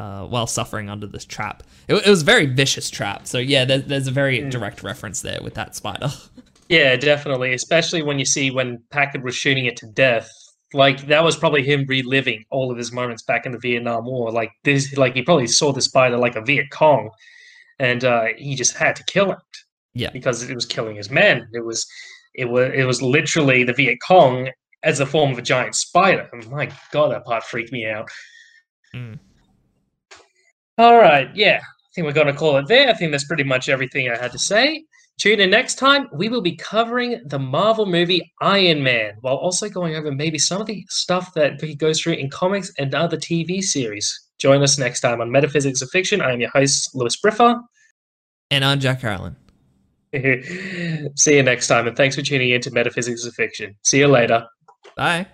uh, 0.00 0.26
while 0.26 0.46
suffering 0.46 0.88
under 0.88 1.06
this 1.06 1.24
trap. 1.24 1.62
It, 1.88 1.94
it 1.94 2.08
was 2.08 2.22
a 2.22 2.24
very 2.24 2.46
vicious 2.46 2.90
trap. 2.90 3.26
So 3.26 3.38
yeah, 3.38 3.64
there, 3.64 3.78
there's 3.78 4.06
a 4.06 4.12
very 4.12 4.48
direct 4.48 4.82
reference 4.82 5.22
there 5.22 5.40
with 5.42 5.54
that 5.54 5.76
spider. 5.76 6.10
Yeah, 6.70 6.94
definitely. 6.94 7.52
Especially 7.52 8.00
when 8.00 8.20
you 8.20 8.24
see 8.24 8.52
when 8.52 8.80
Packard 8.90 9.24
was 9.24 9.34
shooting 9.34 9.64
it 9.64 9.76
to 9.78 9.86
death. 9.86 10.30
Like 10.72 11.08
that 11.08 11.24
was 11.24 11.36
probably 11.36 11.64
him 11.64 11.84
reliving 11.88 12.44
all 12.48 12.70
of 12.70 12.78
his 12.78 12.92
moments 12.92 13.24
back 13.24 13.44
in 13.44 13.50
the 13.50 13.58
Vietnam 13.58 14.04
War. 14.04 14.30
Like 14.30 14.52
this, 14.62 14.96
like 14.96 15.16
he 15.16 15.22
probably 15.22 15.48
saw 15.48 15.72
the 15.72 15.82
spider 15.82 16.16
like 16.16 16.36
a 16.36 16.40
Viet 16.40 16.70
Cong, 16.70 17.10
and 17.80 18.04
uh, 18.04 18.26
he 18.36 18.54
just 18.54 18.76
had 18.76 18.94
to 18.96 19.04
kill 19.04 19.32
it. 19.32 19.38
Yeah. 19.92 20.10
because 20.12 20.48
it 20.48 20.54
was 20.54 20.66
killing 20.66 20.94
his 20.94 21.10
men. 21.10 21.48
It 21.52 21.64
was, 21.64 21.84
it 22.36 22.44
was, 22.44 22.70
it 22.72 22.84
was 22.84 23.02
literally 23.02 23.64
the 23.64 23.72
Viet 23.72 23.98
Cong 24.06 24.48
as 24.84 24.98
the 24.98 25.06
form 25.06 25.32
of 25.32 25.38
a 25.38 25.42
giant 25.42 25.74
spider. 25.74 26.30
My 26.48 26.70
God, 26.92 27.10
that 27.10 27.24
part 27.24 27.42
freaked 27.42 27.72
me 27.72 27.86
out. 27.86 28.08
Mm. 28.94 29.18
All 30.78 30.96
right, 30.96 31.28
yeah, 31.34 31.60
I 31.60 31.88
think 31.94 32.06
we're 32.06 32.12
going 32.12 32.28
to 32.28 32.32
call 32.32 32.56
it 32.58 32.68
there. 32.68 32.88
I 32.88 32.94
think 32.94 33.10
that's 33.10 33.26
pretty 33.26 33.42
much 33.42 33.68
everything 33.68 34.08
I 34.08 34.16
had 34.16 34.30
to 34.32 34.38
say. 34.38 34.84
Tune 35.18 35.40
in 35.40 35.50
next 35.50 35.74
time. 35.74 36.08
We 36.14 36.30
will 36.30 36.40
be 36.40 36.56
covering 36.56 37.20
the 37.26 37.38
Marvel 37.38 37.84
movie 37.84 38.32
Iron 38.40 38.82
Man, 38.82 39.14
while 39.20 39.34
also 39.34 39.68
going 39.68 39.96
over 39.96 40.10
maybe 40.10 40.38
some 40.38 40.60
of 40.60 40.66
the 40.66 40.84
stuff 40.88 41.34
that 41.34 41.60
he 41.60 41.74
goes 41.74 42.00
through 42.00 42.14
in 42.14 42.30
comics 42.30 42.72
and 42.78 42.94
other 42.94 43.18
TV 43.18 43.60
series. 43.60 44.28
Join 44.38 44.62
us 44.62 44.78
next 44.78 45.00
time 45.00 45.20
on 45.20 45.30
Metaphysics 45.30 45.82
of 45.82 45.90
Fiction. 45.90 46.22
I 46.22 46.32
am 46.32 46.40
your 46.40 46.48
host, 46.50 46.94
Lewis 46.94 47.20
Briffa. 47.20 47.60
And 48.50 48.64
I'm 48.64 48.80
Jack 48.80 49.00
Carolyn. 49.00 49.36
See 51.16 51.36
you 51.36 51.42
next 51.42 51.68
time, 51.68 51.86
and 51.86 51.96
thanks 51.96 52.16
for 52.16 52.22
tuning 52.22 52.50
in 52.50 52.60
to 52.62 52.70
Metaphysics 52.72 53.24
of 53.24 53.34
Fiction. 53.34 53.76
See 53.82 53.98
you 53.98 54.08
later. 54.08 54.46
Bye. 54.96 55.26